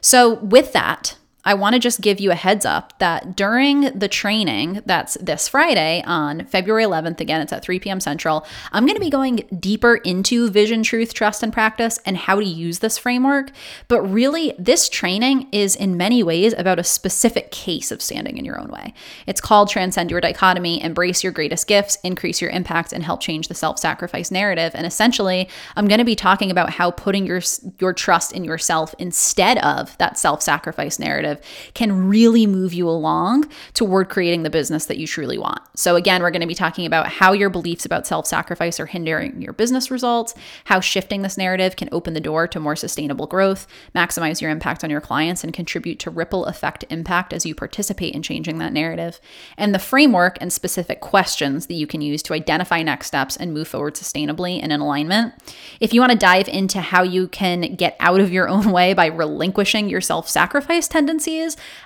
So, 0.00 0.34
with 0.36 0.72
that, 0.72 1.18
I 1.44 1.54
want 1.54 1.74
to 1.74 1.78
just 1.78 2.02
give 2.02 2.20
you 2.20 2.30
a 2.30 2.34
heads 2.34 2.66
up 2.66 2.98
that 2.98 3.34
during 3.34 3.98
the 3.98 4.08
training 4.08 4.82
that's 4.84 5.14
this 5.14 5.48
Friday 5.48 6.02
on 6.06 6.44
February 6.44 6.84
11th, 6.84 7.20
again, 7.20 7.40
it's 7.40 7.52
at 7.52 7.62
3 7.62 7.80
p.m. 7.80 7.98
Central, 7.98 8.46
I'm 8.72 8.84
going 8.84 8.96
to 8.96 9.00
be 9.00 9.08
going 9.08 9.48
deeper 9.58 9.96
into 9.96 10.50
vision, 10.50 10.82
truth, 10.82 11.14
trust, 11.14 11.42
and 11.42 11.52
practice 11.52 11.98
and 12.04 12.16
how 12.16 12.40
to 12.40 12.44
use 12.44 12.80
this 12.80 12.98
framework. 12.98 13.52
But 13.88 14.02
really, 14.02 14.54
this 14.58 14.88
training 14.88 15.48
is 15.50 15.76
in 15.76 15.96
many 15.96 16.22
ways 16.22 16.52
about 16.58 16.78
a 16.78 16.84
specific 16.84 17.50
case 17.50 17.90
of 17.90 18.02
standing 18.02 18.36
in 18.36 18.44
your 18.44 18.60
own 18.60 18.68
way. 18.68 18.92
It's 19.26 19.40
called 19.40 19.70
Transcend 19.70 20.10
Your 20.10 20.20
Dichotomy, 20.20 20.82
Embrace 20.82 21.24
Your 21.24 21.32
Greatest 21.32 21.66
Gifts, 21.66 21.96
Increase 22.04 22.42
Your 22.42 22.50
Impact, 22.50 22.92
and 22.92 23.02
Help 23.02 23.20
Change 23.20 23.48
the 23.48 23.54
Self 23.54 23.78
Sacrifice 23.78 24.30
Narrative. 24.30 24.72
And 24.74 24.86
essentially, 24.86 25.48
I'm 25.74 25.88
going 25.88 25.98
to 25.98 26.04
be 26.04 26.16
talking 26.16 26.50
about 26.50 26.70
how 26.70 26.90
putting 26.90 27.24
your, 27.24 27.40
your 27.78 27.94
trust 27.94 28.32
in 28.32 28.44
yourself 28.44 28.94
instead 28.98 29.56
of 29.58 29.96
that 29.96 30.18
self 30.18 30.42
sacrifice 30.42 30.98
narrative 30.98 31.29
can 31.74 32.08
really 32.08 32.46
move 32.46 32.72
you 32.72 32.88
along 32.88 33.50
toward 33.74 34.08
creating 34.08 34.42
the 34.42 34.50
business 34.50 34.86
that 34.86 34.98
you 34.98 35.06
truly 35.06 35.38
want. 35.38 35.60
So, 35.76 35.96
again, 35.96 36.22
we're 36.22 36.30
going 36.30 36.40
to 36.40 36.46
be 36.46 36.54
talking 36.54 36.86
about 36.86 37.08
how 37.08 37.32
your 37.32 37.50
beliefs 37.50 37.84
about 37.84 38.06
self 38.06 38.26
sacrifice 38.26 38.80
are 38.80 38.86
hindering 38.86 39.40
your 39.40 39.52
business 39.52 39.90
results, 39.90 40.34
how 40.64 40.80
shifting 40.80 41.22
this 41.22 41.38
narrative 41.38 41.76
can 41.76 41.88
open 41.92 42.14
the 42.14 42.20
door 42.20 42.46
to 42.48 42.60
more 42.60 42.76
sustainable 42.76 43.26
growth, 43.26 43.66
maximize 43.94 44.40
your 44.40 44.50
impact 44.50 44.84
on 44.84 44.90
your 44.90 45.00
clients, 45.00 45.44
and 45.44 45.52
contribute 45.52 45.98
to 46.00 46.10
ripple 46.10 46.46
effect 46.46 46.84
impact 46.90 47.32
as 47.32 47.46
you 47.46 47.54
participate 47.54 48.14
in 48.14 48.22
changing 48.22 48.58
that 48.58 48.72
narrative, 48.72 49.20
and 49.56 49.74
the 49.74 49.78
framework 49.78 50.38
and 50.40 50.52
specific 50.52 51.00
questions 51.00 51.66
that 51.66 51.74
you 51.74 51.86
can 51.86 52.00
use 52.00 52.22
to 52.22 52.34
identify 52.34 52.82
next 52.82 53.06
steps 53.06 53.36
and 53.36 53.54
move 53.54 53.68
forward 53.68 53.94
sustainably 53.94 54.60
and 54.62 54.72
in 54.72 54.80
alignment. 54.80 55.34
If 55.80 55.92
you 55.92 56.00
want 56.00 56.12
to 56.12 56.18
dive 56.18 56.48
into 56.48 56.80
how 56.80 57.02
you 57.02 57.28
can 57.28 57.74
get 57.74 57.96
out 58.00 58.20
of 58.20 58.32
your 58.32 58.48
own 58.48 58.70
way 58.72 58.94
by 58.94 59.06
relinquishing 59.06 59.88
your 59.88 60.00
self 60.00 60.28
sacrifice 60.28 60.88
tendencies, 60.88 61.19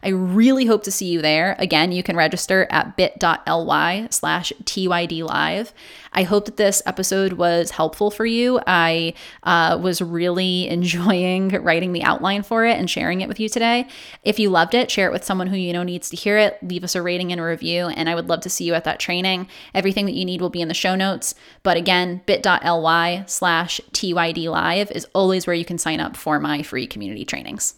I 0.03 0.09
really 0.09 0.67
hope 0.67 0.83
to 0.85 0.91
see 0.91 1.07
you 1.07 1.21
there. 1.21 1.57
Again, 1.59 1.93
you 1.93 2.03
can 2.03 2.17
register 2.17 2.67
at 2.71 2.97
bit.ly 2.97 4.09
slash 4.11 4.53
TYD 4.65 5.23
live. 5.23 5.73
I 6.15 6.23
hope 6.23 6.45
that 6.45 6.57
this 6.57 6.81
episode 6.87 7.35
was 7.35 7.73
helpful 7.73 8.11
for 8.11 8.25
you. 8.25 8.61
I 8.67 9.15
uh, 9.43 9.79
was 9.81 10.01
really 10.01 10.69
enjoying 10.75 11.49
writing 11.49 11.93
the 11.93 12.05
outline 12.05 12.43
for 12.43 12.65
it 12.65 12.79
and 12.79 12.89
sharing 12.89 13.21
it 13.21 13.29
with 13.29 13.41
you 13.41 13.49
today. 13.49 13.89
If 14.23 14.39
you 14.39 14.51
loved 14.51 14.75
it, 14.75 14.91
share 14.91 15.09
it 15.09 15.13
with 15.13 15.25
someone 15.25 15.49
who 15.49 15.57
you 15.57 15.73
know 15.73 15.83
needs 15.83 16.09
to 16.11 16.17
hear 16.17 16.39
it. 16.39 16.59
Leave 16.63 16.85
us 16.85 16.95
a 16.95 17.03
rating 17.03 17.33
and 17.33 17.41
a 17.41 17.45
review, 17.45 17.87
and 17.89 18.09
I 18.09 18.15
would 18.15 18.29
love 18.29 18.41
to 18.43 18.51
see 18.51 18.65
you 18.65 18.75
at 18.75 18.85
that 18.85 19.01
training. 19.01 19.49
Everything 19.75 20.07
that 20.07 20.15
you 20.15 20.25
need 20.25 20.41
will 20.41 20.51
be 20.51 20.63
in 20.63 20.69
the 20.69 20.75
show 20.75 20.95
notes. 20.95 21.35
But 21.63 21.77
again, 21.77 22.23
bit.ly 22.27 23.25
slash 23.27 23.81
TYD 23.93 24.49
live 24.49 24.91
is 24.93 25.07
always 25.15 25.47
where 25.47 25.55
you 25.55 25.65
can 25.65 25.79
sign 25.79 26.01
up 26.01 26.17
for 26.17 26.39
my 26.39 26.63
free 26.63 26.87
community 26.87 27.25
trainings. 27.25 27.75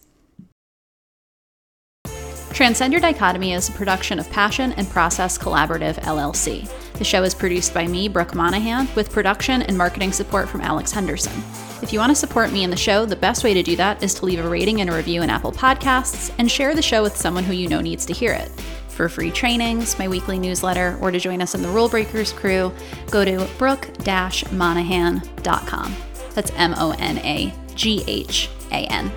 Transcend 2.57 2.91
Your 2.91 3.03
Dichotomy 3.03 3.53
is 3.53 3.69
a 3.69 3.73
production 3.73 4.19
of 4.19 4.31
Passion 4.31 4.73
and 4.79 4.89
Process 4.89 5.37
Collaborative 5.37 5.97
LLC. 6.05 6.67
The 6.95 7.05
show 7.05 7.23
is 7.23 7.35
produced 7.35 7.75
by 7.75 7.87
me, 7.87 8.09
Brooke 8.09 8.35
Monaghan, 8.35 8.89
with 8.95 9.13
production 9.13 9.61
and 9.61 9.77
marketing 9.77 10.11
support 10.11 10.49
from 10.49 10.63
Alex 10.63 10.91
Henderson. 10.91 11.35
If 11.83 11.93
you 11.93 11.99
want 11.99 12.13
to 12.13 12.17
support 12.17 12.53
me 12.53 12.65
and 12.65 12.73
the 12.73 12.79
show, 12.79 13.05
the 13.05 13.15
best 13.15 13.45
way 13.45 13.53
to 13.53 13.63
do 13.63 13.77
that 13.77 14.03
is 14.03 14.15
to 14.15 14.25
leave 14.25 14.43
a 14.43 14.49
rating 14.49 14.81
and 14.81 14.89
a 14.89 14.97
review 14.97 15.21
in 15.21 15.29
Apple 15.29 15.53
Podcasts 15.53 16.33
and 16.39 16.51
share 16.51 16.75
the 16.75 16.81
show 16.81 17.03
with 17.03 17.15
someone 17.15 17.45
who 17.45 17.53
you 17.53 17.69
know 17.69 17.83
needs 17.83 18.07
to 18.07 18.15
hear 18.15 18.33
it. 18.33 18.49
For 18.89 19.11
free 19.11 19.31
trainings, 19.31 19.99
my 19.99 20.09
weekly 20.09 20.39
newsletter, 20.39 20.97
or 21.03 21.11
to 21.11 21.19
join 21.19 21.43
us 21.43 21.55
in 21.55 21.61
the 21.61 21.69
Rule 21.69 21.91
Breakers 21.91 22.33
crew, 22.33 22.73
go 23.11 23.23
to 23.23 23.47
brooke-monaghan.com. 23.59 25.97
That's 26.33 26.53
M 26.57 26.75
O 26.79 26.97
N 26.99 27.19
A 27.19 27.53
G 27.75 28.03
H 28.07 28.49
A 28.71 28.87
N. 28.87 29.13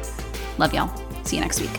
Love 0.57 0.73
y'all. 0.73 0.91
See 1.23 1.37
you 1.37 1.41
next 1.41 1.61
week. 1.61 1.71